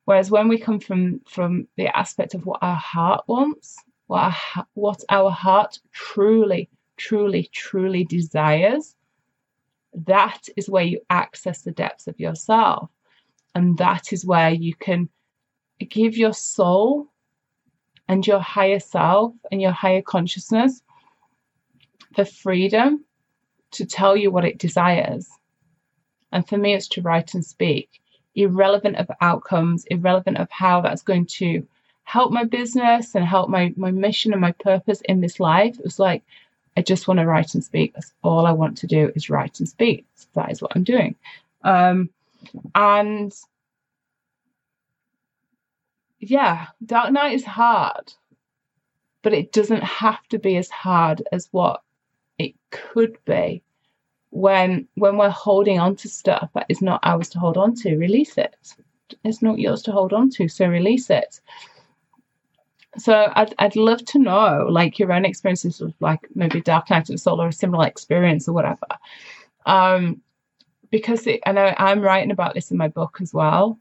Whereas 0.06 0.30
when 0.30 0.48
we 0.48 0.60
come 0.60 0.80
from, 0.80 1.22
from 1.26 1.68
the 1.78 1.88
aspect 1.98 2.36
of 2.36 2.46
what 2.46 2.60
our 2.62 2.76
heart 2.76 3.24
wants, 3.28 3.76
what 4.06 4.32
our, 4.56 4.68
what 4.76 5.04
our 5.10 5.32
heart 5.32 5.80
truly, 5.94 6.70
truly, 6.98 7.50
truly 7.54 8.04
desires, 8.04 8.96
that 9.96 10.48
is 10.56 10.70
where 10.70 10.84
you 10.84 11.02
access 11.10 11.64
the 11.64 11.72
depths 11.72 12.08
of 12.08 12.20
yourself. 12.20 12.92
And 13.56 13.80
that 13.80 14.14
is 14.14 14.26
where 14.26 14.52
you 14.52 14.76
can 14.76 15.10
give 15.84 16.18
your 16.18 16.34
soul 16.34 17.08
and 18.08 18.26
your 18.26 18.40
higher 18.40 18.80
self 18.80 19.34
and 19.52 19.62
your 19.62 19.72
higher 19.72 20.02
consciousness 20.02 20.82
the 22.16 22.26
freedom 22.26 23.04
to 23.72 23.86
tell 23.86 24.16
you 24.16 24.32
what 24.32 24.46
it 24.46 24.60
desires. 24.60 25.30
And 26.32 26.48
for 26.48 26.58
me, 26.58 26.74
it's 26.74 26.88
to 26.90 27.02
write 27.02 27.34
and 27.34 27.46
speak, 27.46 28.02
irrelevant 28.36 28.98
of 28.98 29.10
outcomes, 29.22 29.86
irrelevant 29.86 30.38
of 30.38 30.50
how 30.52 30.82
that's 30.82 31.02
going 31.02 31.26
to 31.28 31.66
help 32.04 32.32
my 32.32 32.44
business 32.44 33.16
and 33.16 33.26
help 33.26 33.50
my, 33.50 33.74
my 33.78 33.92
mission 33.92 34.32
and 34.32 34.42
my 34.42 34.52
purpose 34.52 35.02
in 35.06 35.22
this 35.22 35.40
life. 35.40 35.78
It 35.78 35.86
was 35.86 36.00
like, 36.00 36.24
I 36.76 36.82
just 36.82 37.08
want 37.08 37.20
to 37.20 37.26
write 37.26 37.54
and 37.54 37.64
speak. 37.64 37.94
That's 37.94 38.14
all 38.24 38.46
I 38.46 38.52
want 38.52 38.78
to 38.80 38.88
do 38.88 39.12
is 39.16 39.30
write 39.30 39.60
and 39.60 39.70
speak. 39.70 40.06
So 40.16 40.28
that 40.36 40.52
is 40.52 40.62
what 40.62 40.76
I'm 40.76 40.84
doing. 40.84 41.16
Um, 41.64 42.10
and 42.76 43.34
yeah, 46.30 46.68
Dark 46.86 47.12
Night 47.12 47.34
is 47.34 47.46
hard, 47.46 48.14
but 49.24 49.34
it 49.34 49.52
doesn't 49.52 49.84
have 49.84 50.28
to 50.30 50.40
be 50.40 50.58
as 50.58 50.70
hard 50.70 51.24
as 51.32 51.50
what 51.52 51.82
it 52.40 52.56
could 52.72 53.18
be 53.26 53.64
when 54.32 54.88
when 54.96 55.18
we're 55.18 55.30
holding 55.30 55.80
on 55.80 55.96
to 55.98 56.10
stuff 56.10 56.50
that 56.54 56.66
is 56.70 56.82
not 56.82 57.00
ours 57.04 57.30
to 57.30 57.40
hold 57.40 57.58
on 57.58 57.76
to. 57.76 57.98
Release 57.98 58.38
it. 58.38 58.56
It's 59.24 59.42
not 59.42 59.60
yours 59.60 59.82
to 59.84 59.92
hold 59.92 60.14
on 60.14 60.30
to, 60.32 60.48
so 60.48 60.68
release 60.68 61.10
it. 61.10 61.40
So 62.98 63.32
I'd 63.36 63.54
I'd 63.60 63.76
love 63.76 64.04
to 64.06 64.20
know 64.20 64.68
like 64.70 65.00
your 65.00 65.12
own 65.14 65.26
experiences 65.26 65.82
of 65.82 65.94
like 66.00 66.28
maybe 66.36 66.62
Dark 66.62 66.90
Night 66.90 67.02
of 67.02 67.08
the 67.08 67.18
Soul 67.18 67.42
or 67.42 67.50
a 67.50 67.54
similar 67.54 67.88
experience 67.88 68.48
or 68.48 68.54
whatever. 68.54 68.88
Um, 69.66 70.22
because 70.92 71.26
it, 71.28 71.42
I 71.46 71.52
know 71.54 71.74
I'm 71.78 72.02
writing 72.02 72.32
about 72.32 72.54
this 72.54 72.72
in 72.72 72.78
my 72.78 72.88
book 72.88 73.18
as 73.22 73.34
well. 73.34 73.80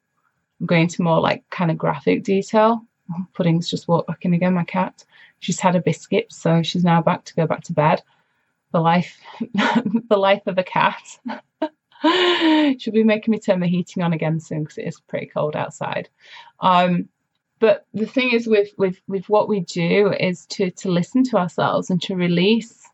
I'm 0.62 0.66
going 0.66 0.82
into 0.82 1.02
more 1.02 1.20
like 1.20 1.42
kind 1.50 1.72
of 1.72 1.76
graphic 1.76 2.22
detail. 2.22 2.86
Pudding's 3.34 3.68
just 3.68 3.88
walked 3.88 4.06
back 4.06 4.24
in 4.24 4.32
again, 4.32 4.54
my 4.54 4.62
cat. 4.62 5.04
She's 5.40 5.58
had 5.58 5.74
a 5.74 5.80
biscuit, 5.80 6.32
so 6.32 6.62
she's 6.62 6.84
now 6.84 7.02
back 7.02 7.24
to 7.24 7.34
go 7.34 7.48
back 7.48 7.64
to 7.64 7.72
bed. 7.72 8.00
The 8.70 8.80
life, 8.80 9.18
the 9.40 10.16
life 10.16 10.46
of 10.46 10.58
a 10.58 10.62
cat. 10.62 11.02
She'll 12.78 12.94
be 12.94 13.02
making 13.02 13.32
me 13.32 13.40
turn 13.40 13.58
the 13.58 13.66
heating 13.66 14.04
on 14.04 14.12
again 14.12 14.38
soon 14.38 14.62
because 14.62 14.78
it 14.78 14.86
is 14.86 15.00
pretty 15.00 15.26
cold 15.26 15.56
outside. 15.56 16.08
Um, 16.60 17.08
but 17.58 17.86
the 17.92 18.06
thing 18.06 18.30
is 18.30 18.46
with 18.46 18.70
with 18.78 19.00
with 19.08 19.28
what 19.28 19.48
we 19.48 19.60
do 19.60 20.12
is 20.12 20.46
to 20.46 20.70
to 20.70 20.90
listen 20.90 21.24
to 21.24 21.38
ourselves 21.38 21.90
and 21.90 22.00
to 22.02 22.14
release 22.14 22.88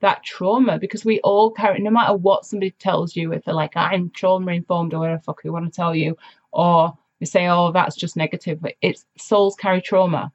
that 0.00 0.22
trauma 0.22 0.78
because 0.78 1.06
we 1.06 1.20
all 1.20 1.50
carry 1.50 1.80
no 1.80 1.90
matter 1.90 2.14
what 2.14 2.44
somebody 2.44 2.70
tells 2.72 3.16
you 3.16 3.32
if 3.32 3.44
they're 3.44 3.54
like 3.54 3.76
i'm 3.76 4.10
trauma 4.10 4.52
informed 4.52 4.92
or 4.92 5.00
whatever 5.00 5.20
fuck 5.20 5.42
they 5.42 5.50
want 5.50 5.64
to 5.64 5.74
tell 5.74 5.94
you 5.94 6.16
or 6.52 6.96
we 7.24 7.26
say, 7.26 7.48
oh, 7.48 7.72
that's 7.72 7.96
just 7.96 8.18
negative. 8.18 8.60
But 8.60 8.74
it's 8.82 9.06
souls 9.16 9.56
carry 9.56 9.80
trauma. 9.80 10.30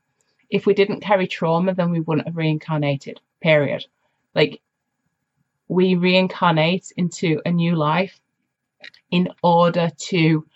If 0.50 0.66
we 0.66 0.74
didn't 0.74 1.02
carry 1.02 1.28
trauma, 1.28 1.76
then 1.76 1.92
we 1.92 2.00
wouldn't 2.00 2.26
have 2.26 2.36
reincarnated, 2.36 3.22
period. 3.42 3.86
Like 4.34 4.60
we 5.68 5.94
reincarnate 5.94 6.92
into 6.98 7.44
a 7.46 7.52
new 7.52 7.76
life 7.76 8.20
in 9.12 9.30
order 9.44 9.92
to 10.10 10.48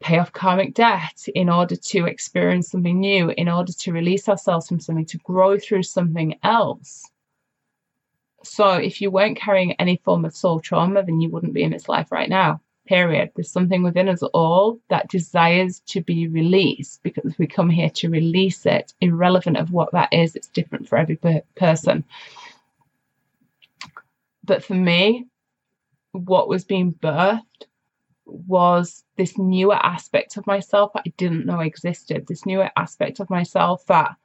pay 0.00 0.18
off 0.18 0.32
karmic 0.32 0.74
debt, 0.74 1.28
in 1.36 1.48
order 1.48 1.76
to 1.76 2.06
experience 2.06 2.68
something 2.68 2.98
new, 2.98 3.30
in 3.30 3.48
order 3.48 3.72
to 3.72 3.92
release 3.92 4.28
ourselves 4.28 4.66
from 4.66 4.80
something, 4.80 5.06
to 5.06 5.18
grow 5.18 5.60
through 5.60 5.84
something 5.84 6.36
else. 6.42 7.08
So 8.42 8.70
if 8.72 9.00
you 9.00 9.12
weren't 9.12 9.38
carrying 9.38 9.74
any 9.74 10.00
form 10.04 10.24
of 10.24 10.34
soul 10.34 10.58
trauma, 10.58 11.04
then 11.04 11.20
you 11.20 11.30
wouldn't 11.30 11.54
be 11.54 11.62
in 11.62 11.70
this 11.70 11.88
life 11.88 12.10
right 12.10 12.28
now 12.28 12.60
period. 12.86 13.30
There's 13.34 13.50
something 13.50 13.82
within 13.82 14.08
us 14.08 14.22
all 14.22 14.80
that 14.88 15.08
desires 15.08 15.80
to 15.86 16.00
be 16.00 16.28
released 16.28 17.02
because 17.02 17.36
we 17.38 17.46
come 17.46 17.70
here 17.70 17.90
to 17.90 18.08
release 18.08 18.64
it, 18.66 18.94
irrelevant 19.00 19.56
of 19.56 19.70
what 19.70 19.92
that 19.92 20.12
is. 20.12 20.36
It's 20.36 20.48
different 20.48 20.88
for 20.88 20.96
every 20.98 21.16
per- 21.16 21.42
person. 21.56 22.04
But 24.44 24.64
for 24.64 24.74
me, 24.74 25.26
what 26.12 26.48
was 26.48 26.64
being 26.64 26.92
birthed 26.94 27.66
was 28.24 29.04
this 29.16 29.38
newer 29.38 29.76
aspect 29.76 30.36
of 30.36 30.46
myself 30.46 30.92
that 30.94 31.04
I 31.06 31.12
didn't 31.16 31.46
know 31.46 31.60
existed, 31.60 32.26
this 32.26 32.46
newer 32.46 32.70
aspect 32.76 33.20
of 33.20 33.30
myself 33.30 33.86
that 33.86 34.16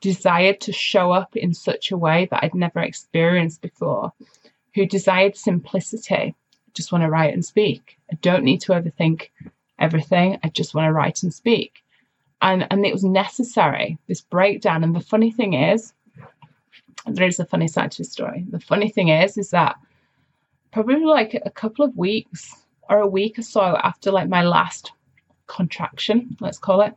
desired 0.00 0.60
to 0.62 0.72
show 0.72 1.12
up 1.12 1.36
in 1.36 1.52
such 1.52 1.92
a 1.92 1.98
way 1.98 2.26
that 2.30 2.42
I'd 2.42 2.54
never 2.54 2.80
experienced 2.80 3.60
before, 3.60 4.12
who 4.74 4.86
desired 4.86 5.36
simplicity 5.36 6.34
just 6.74 6.92
want 6.92 7.02
to 7.02 7.10
write 7.10 7.34
and 7.34 7.44
speak. 7.44 7.98
I 8.10 8.16
don't 8.22 8.44
need 8.44 8.60
to 8.62 8.72
overthink 8.72 9.28
everything. 9.78 10.38
I 10.42 10.48
just 10.48 10.74
want 10.74 10.86
to 10.86 10.92
write 10.92 11.22
and 11.22 11.32
speak. 11.32 11.82
And 12.42 12.66
and 12.70 12.86
it 12.86 12.92
was 12.92 13.04
necessary, 13.04 13.98
this 14.06 14.20
breakdown. 14.20 14.82
And 14.82 14.94
the 14.94 15.00
funny 15.00 15.30
thing 15.30 15.54
is, 15.54 15.92
there 17.06 17.26
is 17.26 17.38
a 17.38 17.44
funny 17.44 17.68
side 17.68 17.92
to 17.92 17.98
the 17.98 18.04
story. 18.04 18.46
The 18.50 18.60
funny 18.60 18.88
thing 18.88 19.08
is, 19.08 19.36
is 19.36 19.50
that 19.50 19.76
probably 20.72 21.04
like 21.04 21.40
a 21.44 21.50
couple 21.50 21.84
of 21.84 21.96
weeks 21.96 22.54
or 22.88 22.98
a 22.98 23.06
week 23.06 23.38
or 23.38 23.42
so 23.42 23.76
after 23.82 24.10
like 24.10 24.28
my 24.28 24.42
last 24.42 24.92
contraction, 25.46 26.36
let's 26.40 26.58
call 26.58 26.80
it, 26.80 26.94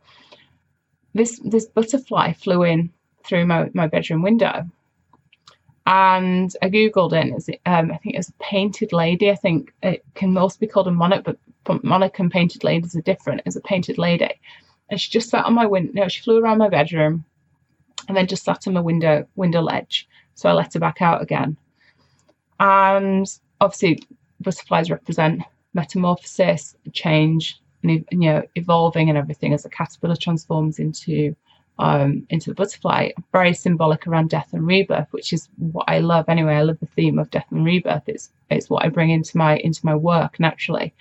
this 1.14 1.40
this 1.44 1.66
butterfly 1.66 2.32
flew 2.32 2.62
in 2.62 2.90
through 3.24 3.46
my, 3.46 3.70
my 3.74 3.86
bedroom 3.86 4.22
window 4.22 4.64
and 5.86 6.54
I 6.62 6.70
googled 6.70 7.12
it. 7.12 7.60
um, 7.66 7.92
I 7.92 7.96
think 7.98 8.16
it's 8.16 8.30
a 8.30 8.34
painted 8.40 8.92
lady. 8.92 9.30
I 9.30 9.34
think 9.34 9.72
it 9.82 10.04
can 10.14 10.36
also 10.36 10.58
be 10.58 10.66
called 10.66 10.88
a 10.88 10.92
monarch, 10.92 11.24
but 11.24 11.84
monarch 11.84 12.18
and 12.18 12.30
painted 12.30 12.64
ladies 12.64 12.96
are 12.96 13.02
different. 13.02 13.42
It's 13.44 13.56
a 13.56 13.60
painted 13.60 13.98
lady, 13.98 14.30
and 14.90 15.00
she 15.00 15.10
just 15.10 15.30
sat 15.30 15.44
on 15.44 15.54
my 15.54 15.66
window. 15.66 16.08
She 16.08 16.22
flew 16.22 16.38
around 16.38 16.58
my 16.58 16.68
bedroom, 16.68 17.24
and 18.08 18.16
then 18.16 18.26
just 18.26 18.44
sat 18.44 18.66
on 18.66 18.74
my 18.74 18.80
window 18.80 19.26
window 19.36 19.60
ledge. 19.60 20.08
So 20.34 20.48
I 20.48 20.52
let 20.52 20.74
her 20.74 20.80
back 20.80 21.02
out 21.02 21.22
again. 21.22 21.56
And 22.60 23.26
obviously, 23.60 24.02
butterflies 24.40 24.90
represent 24.90 25.42
metamorphosis, 25.74 26.76
change, 26.92 27.60
and 27.82 28.04
you 28.10 28.18
know, 28.18 28.42
evolving 28.54 29.08
and 29.08 29.18
everything 29.18 29.52
as 29.52 29.64
a 29.64 29.68
caterpillar 29.68 30.16
transforms 30.16 30.78
into 30.78 31.36
um, 31.78 32.26
into 32.30 32.50
the 32.50 32.54
butterfly, 32.54 33.10
very 33.32 33.52
symbolic 33.52 34.06
around 34.06 34.30
death 34.30 34.50
and 34.52 34.66
rebirth, 34.66 35.08
which 35.10 35.32
is 35.32 35.48
what 35.56 35.88
I 35.88 35.98
love 35.98 36.28
anyway. 36.28 36.54
I 36.54 36.62
love 36.62 36.78
the 36.80 36.86
theme 36.86 37.18
of 37.18 37.30
death 37.30 37.46
and 37.50 37.64
rebirth. 37.64 38.04
It's 38.06 38.30
it's 38.50 38.70
what 38.70 38.84
I 38.84 38.88
bring 38.88 39.10
into 39.10 39.36
my 39.36 39.56
into 39.58 39.84
my 39.84 39.94
work 39.94 40.38
naturally. 40.38 40.94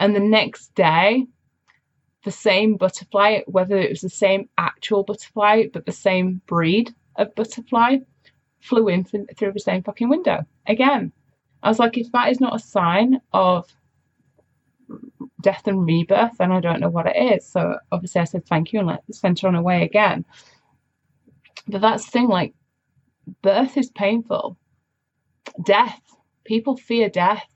And 0.00 0.14
the 0.14 0.20
next 0.20 0.74
day, 0.74 1.26
the 2.24 2.32
same 2.32 2.76
butterfly, 2.76 3.40
whether 3.46 3.76
it 3.76 3.90
was 3.90 4.00
the 4.00 4.08
same 4.08 4.48
actual 4.58 5.04
butterfly, 5.04 5.66
but 5.72 5.86
the 5.86 5.92
same 5.92 6.40
breed 6.46 6.92
of 7.16 7.34
butterfly, 7.34 7.98
flew 8.60 8.88
in 8.88 9.04
through 9.04 9.52
the 9.52 9.60
same 9.60 9.82
fucking 9.82 10.08
window 10.08 10.44
again. 10.66 11.12
I 11.62 11.68
was 11.68 11.78
like, 11.78 11.96
if 11.96 12.10
that 12.12 12.30
is 12.30 12.40
not 12.40 12.56
a 12.56 12.58
sign 12.58 13.20
of 13.32 13.72
death 15.44 15.66
and 15.66 15.86
rebirth, 15.86 16.40
and 16.40 16.52
I 16.52 16.60
don't 16.60 16.80
know 16.80 16.88
what 16.88 17.06
it 17.06 17.16
is. 17.16 17.46
So 17.46 17.76
obviously 17.92 18.22
I 18.22 18.24
said 18.24 18.46
thank 18.46 18.72
you 18.72 18.80
and 18.80 18.88
let 18.88 19.02
sent 19.14 19.40
her 19.40 19.48
on 19.48 19.54
her 19.54 19.62
way 19.62 19.84
again. 19.84 20.24
But 21.68 21.82
that's 21.82 22.06
the 22.06 22.10
thing, 22.10 22.28
like 22.28 22.54
birth 23.42 23.76
is 23.76 23.90
painful. 23.90 24.56
Death, 25.64 26.00
people 26.44 26.76
fear 26.76 27.08
death, 27.08 27.46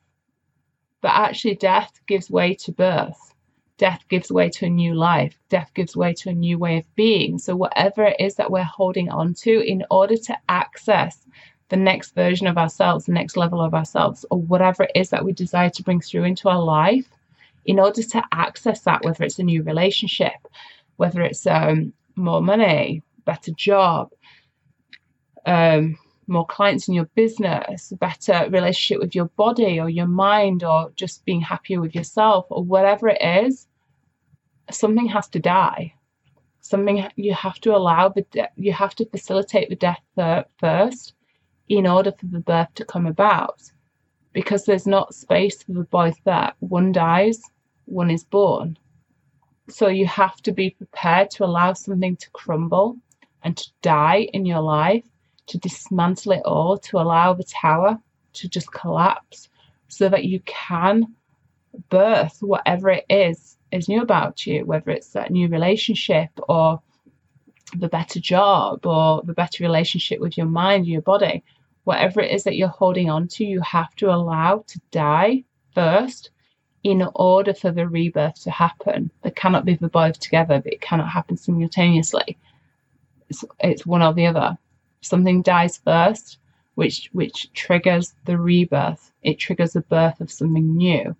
but 1.00 1.12
actually 1.12 1.56
death 1.56 2.00
gives 2.06 2.30
way 2.30 2.54
to 2.54 2.72
birth. 2.72 3.34
Death 3.78 4.04
gives 4.08 4.30
way 4.30 4.50
to 4.50 4.66
a 4.66 4.70
new 4.70 4.94
life. 4.94 5.38
Death 5.48 5.70
gives 5.74 5.96
way 5.96 6.12
to 6.12 6.30
a 6.30 6.34
new 6.34 6.58
way 6.58 6.78
of 6.78 6.94
being. 6.94 7.38
So 7.38 7.56
whatever 7.56 8.04
it 8.04 8.16
is 8.18 8.34
that 8.34 8.50
we're 8.50 8.64
holding 8.64 9.08
on 9.08 9.34
to 9.34 9.60
in 9.60 9.84
order 9.90 10.16
to 10.16 10.36
access 10.48 11.26
the 11.68 11.76
next 11.76 12.14
version 12.14 12.46
of 12.46 12.58
ourselves, 12.58 13.06
the 13.06 13.12
next 13.12 13.36
level 13.36 13.60
of 13.60 13.74
ourselves, 13.74 14.26
or 14.30 14.40
whatever 14.40 14.82
it 14.82 14.92
is 14.94 15.10
that 15.10 15.24
we 15.24 15.32
desire 15.32 15.70
to 15.70 15.82
bring 15.82 16.00
through 16.00 16.24
into 16.24 16.48
our 16.48 16.62
life, 16.62 17.08
in 17.68 17.78
order 17.78 18.02
to 18.02 18.22
access 18.32 18.80
that, 18.80 19.04
whether 19.04 19.22
it's 19.22 19.38
a 19.38 19.42
new 19.42 19.62
relationship, 19.62 20.40
whether 20.96 21.20
it's 21.20 21.46
um, 21.46 21.92
more 22.16 22.40
money, 22.40 23.02
better 23.26 23.52
job, 23.52 24.10
um, 25.44 25.98
more 26.28 26.46
clients 26.46 26.88
in 26.88 26.94
your 26.94 27.04
business, 27.14 27.92
better 28.00 28.48
relationship 28.48 29.02
with 29.02 29.14
your 29.14 29.26
body 29.36 29.78
or 29.78 29.90
your 29.90 30.06
mind, 30.06 30.64
or 30.64 30.90
just 30.96 31.26
being 31.26 31.42
happier 31.42 31.78
with 31.78 31.94
yourself, 31.94 32.46
or 32.48 32.64
whatever 32.64 33.06
it 33.08 33.20
is, 33.20 33.66
something 34.70 35.06
has 35.06 35.28
to 35.28 35.38
die. 35.38 35.92
Something 36.62 37.06
you 37.16 37.34
have 37.34 37.60
to 37.60 37.76
allow 37.76 38.08
the 38.08 38.22
de- 38.30 38.48
you 38.56 38.72
have 38.72 38.94
to 38.94 39.04
facilitate 39.10 39.68
the 39.68 39.76
death 39.76 40.00
first 40.58 41.12
in 41.68 41.86
order 41.86 42.12
for 42.12 42.26
the 42.26 42.40
birth 42.40 42.72
to 42.76 42.84
come 42.86 43.06
about 43.06 43.60
because 44.32 44.64
there's 44.64 44.86
not 44.86 45.14
space 45.14 45.62
for 45.62 45.82
both 45.84 46.16
that 46.24 46.56
one 46.60 46.92
dies 46.92 47.42
one 47.88 48.10
is 48.10 48.24
born. 48.24 48.78
So 49.68 49.88
you 49.88 50.06
have 50.06 50.36
to 50.42 50.52
be 50.52 50.70
prepared 50.70 51.30
to 51.32 51.44
allow 51.44 51.72
something 51.72 52.16
to 52.16 52.30
crumble 52.30 52.96
and 53.42 53.56
to 53.56 53.70
die 53.82 54.28
in 54.32 54.46
your 54.46 54.60
life 54.60 55.04
to 55.46 55.58
dismantle 55.58 56.32
it 56.32 56.42
all 56.44 56.76
to 56.76 56.98
allow 56.98 57.32
the 57.32 57.44
tower 57.44 57.98
to 58.34 58.48
just 58.48 58.70
collapse 58.72 59.48
so 59.88 60.08
that 60.08 60.24
you 60.24 60.40
can 60.40 61.14
birth 61.88 62.38
whatever 62.40 62.90
it 62.90 63.04
is 63.08 63.56
is 63.72 63.88
new 63.88 64.02
about 64.02 64.46
you 64.46 64.64
whether 64.64 64.90
it's 64.90 65.10
that 65.10 65.30
new 65.30 65.48
relationship 65.48 66.28
or 66.48 66.80
the 67.76 67.88
better 67.88 68.20
job 68.20 68.86
or 68.86 69.22
the 69.24 69.32
better 69.32 69.62
relationship 69.62 70.20
with 70.20 70.36
your 70.36 70.46
mind 70.46 70.86
your 70.86 71.02
body. 71.02 71.44
Whatever 71.84 72.20
it 72.20 72.30
is 72.30 72.44
that 72.44 72.56
you're 72.56 72.68
holding 72.68 73.08
on 73.08 73.28
to, 73.28 73.44
you 73.44 73.60
have 73.62 73.94
to 73.96 74.10
allow 74.10 74.64
to 74.66 74.80
die 74.90 75.44
first 75.74 76.30
in 76.84 77.06
order 77.14 77.52
for 77.54 77.70
the 77.70 77.88
rebirth 77.88 78.42
to 78.42 78.50
happen. 78.50 79.10
They 79.22 79.30
cannot 79.30 79.64
be 79.64 79.74
the 79.74 79.88
both 79.88 80.18
together, 80.18 80.60
but 80.62 80.72
it 80.72 80.80
cannot 80.80 81.08
happen 81.08 81.36
simultaneously. 81.36 82.38
It's, 83.28 83.44
it's 83.60 83.86
one 83.86 84.02
or 84.02 84.14
the 84.14 84.26
other. 84.26 84.56
Something 85.00 85.42
dies 85.42 85.78
first, 85.78 86.38
which 86.74 87.10
which 87.12 87.52
triggers 87.52 88.14
the 88.24 88.38
rebirth. 88.38 89.12
It 89.22 89.38
triggers 89.38 89.72
the 89.72 89.80
birth 89.82 90.20
of 90.20 90.30
something 90.30 90.76
new. 90.76 91.16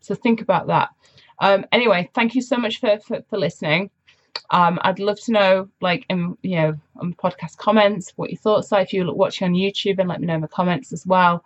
So 0.00 0.14
think 0.14 0.40
about 0.40 0.66
that. 0.68 0.90
Um, 1.38 1.64
anyway, 1.72 2.10
thank 2.14 2.34
you 2.34 2.42
so 2.42 2.56
much 2.56 2.80
for, 2.80 2.98
for, 3.00 3.22
for 3.28 3.38
listening. 3.38 3.90
Um, 4.50 4.78
I'd 4.82 4.98
love 4.98 5.20
to 5.20 5.32
know, 5.32 5.68
like, 5.80 6.04
in 6.08 6.36
you 6.42 6.56
know, 6.56 6.80
on 6.96 7.14
podcast 7.14 7.56
comments, 7.56 8.12
what 8.16 8.30
your 8.30 8.38
thoughts 8.38 8.72
are. 8.72 8.80
If 8.80 8.92
you're 8.92 9.12
watching 9.12 9.48
on 9.48 9.54
YouTube, 9.54 9.98
and 9.98 10.08
let 10.08 10.20
me 10.20 10.26
know 10.26 10.34
in 10.34 10.40
the 10.40 10.48
comments 10.48 10.92
as 10.92 11.06
well. 11.06 11.44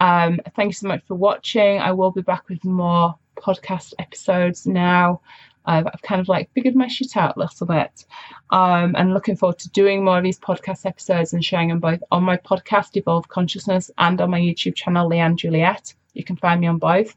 Um, 0.00 0.40
thank 0.54 0.68
you 0.68 0.74
so 0.74 0.88
much 0.88 1.02
for 1.06 1.14
watching. 1.14 1.78
I 1.78 1.92
will 1.92 2.10
be 2.10 2.22
back 2.22 2.48
with 2.48 2.64
more 2.64 3.14
podcast 3.36 3.94
episodes 3.98 4.66
now. 4.66 5.20
I've, 5.64 5.86
I've 5.86 6.02
kind 6.02 6.20
of 6.20 6.28
like 6.28 6.50
figured 6.54 6.74
my 6.74 6.88
shit 6.88 7.16
out 7.16 7.36
a 7.36 7.40
little 7.40 7.66
bit, 7.66 8.06
um, 8.50 8.94
and 8.96 9.12
looking 9.12 9.36
forward 9.36 9.58
to 9.58 9.68
doing 9.70 10.02
more 10.02 10.18
of 10.18 10.24
these 10.24 10.38
podcast 10.38 10.86
episodes 10.86 11.32
and 11.34 11.44
sharing 11.44 11.68
them 11.68 11.78
both 11.78 12.02
on 12.10 12.24
my 12.24 12.38
podcast, 12.38 12.96
Evolve 12.96 13.28
Consciousness, 13.28 13.90
and 13.98 14.20
on 14.20 14.30
my 14.30 14.40
YouTube 14.40 14.74
channel, 14.74 15.08
Leanne 15.08 15.36
Juliette. 15.36 15.94
You 16.14 16.24
can 16.24 16.36
find 16.36 16.60
me 16.60 16.68
on 16.68 16.78
both. 16.78 17.14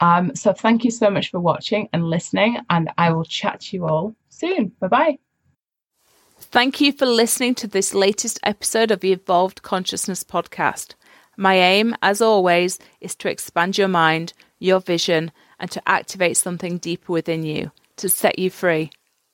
Um, 0.00 0.34
so 0.34 0.52
thank 0.52 0.84
you 0.84 0.90
so 0.90 1.08
much 1.10 1.30
for 1.30 1.38
watching 1.38 1.88
and 1.92 2.04
listening, 2.04 2.58
and 2.68 2.90
I 2.98 3.12
will 3.12 3.24
chat 3.24 3.60
to 3.60 3.76
you 3.76 3.86
all 3.86 4.14
soon. 4.28 4.72
Bye 4.80 4.88
bye. 4.88 5.18
Thank 6.40 6.80
you 6.80 6.90
for 6.90 7.06
listening 7.06 7.54
to 7.56 7.68
this 7.68 7.94
latest 7.94 8.40
episode 8.42 8.90
of 8.90 9.00
the 9.00 9.12
Evolved 9.12 9.62
Consciousness 9.62 10.24
podcast. 10.24 10.94
My 11.40 11.54
aim, 11.54 11.96
as 12.02 12.20
always, 12.20 12.78
is 13.00 13.14
to 13.16 13.30
expand 13.30 13.78
your 13.78 13.88
mind, 13.88 14.34
your 14.58 14.78
vision, 14.78 15.32
and 15.58 15.70
to 15.70 15.80
activate 15.88 16.36
something 16.36 16.76
deeper 16.76 17.14
within 17.14 17.44
you, 17.44 17.70
to 17.96 18.10
set 18.10 18.38
you 18.38 18.50
free, 18.50 18.90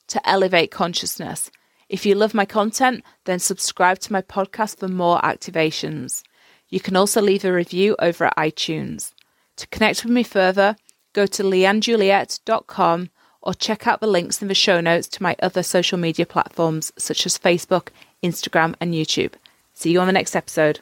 to 0.06 0.28
elevate 0.28 0.70
consciousness. 0.70 1.50
If 1.88 2.06
you 2.06 2.14
love 2.14 2.32
my 2.32 2.44
content, 2.44 3.02
then 3.24 3.40
subscribe 3.40 3.98
to 4.00 4.12
my 4.12 4.22
podcast 4.22 4.78
for 4.78 4.86
more 4.86 5.20
activations. 5.22 6.22
You 6.68 6.78
can 6.78 6.94
also 6.94 7.20
leave 7.20 7.44
a 7.44 7.52
review 7.52 7.96
over 7.98 8.26
at 8.26 8.36
iTunes. 8.36 9.12
To 9.56 9.66
connect 9.66 10.04
with 10.04 10.12
me 10.12 10.22
further, 10.22 10.76
go 11.12 11.26
to 11.26 11.42
leannejuliette.com 11.42 13.10
or 13.42 13.54
check 13.54 13.88
out 13.88 14.00
the 14.00 14.06
links 14.06 14.40
in 14.40 14.46
the 14.46 14.54
show 14.54 14.80
notes 14.80 15.08
to 15.08 15.24
my 15.24 15.34
other 15.42 15.64
social 15.64 15.98
media 15.98 16.24
platforms 16.24 16.92
such 16.96 17.26
as 17.26 17.36
Facebook, 17.36 17.88
Instagram, 18.22 18.76
and 18.80 18.94
YouTube. 18.94 19.32
See 19.74 19.90
you 19.90 19.98
on 19.98 20.06
the 20.06 20.12
next 20.12 20.36
episode. 20.36 20.78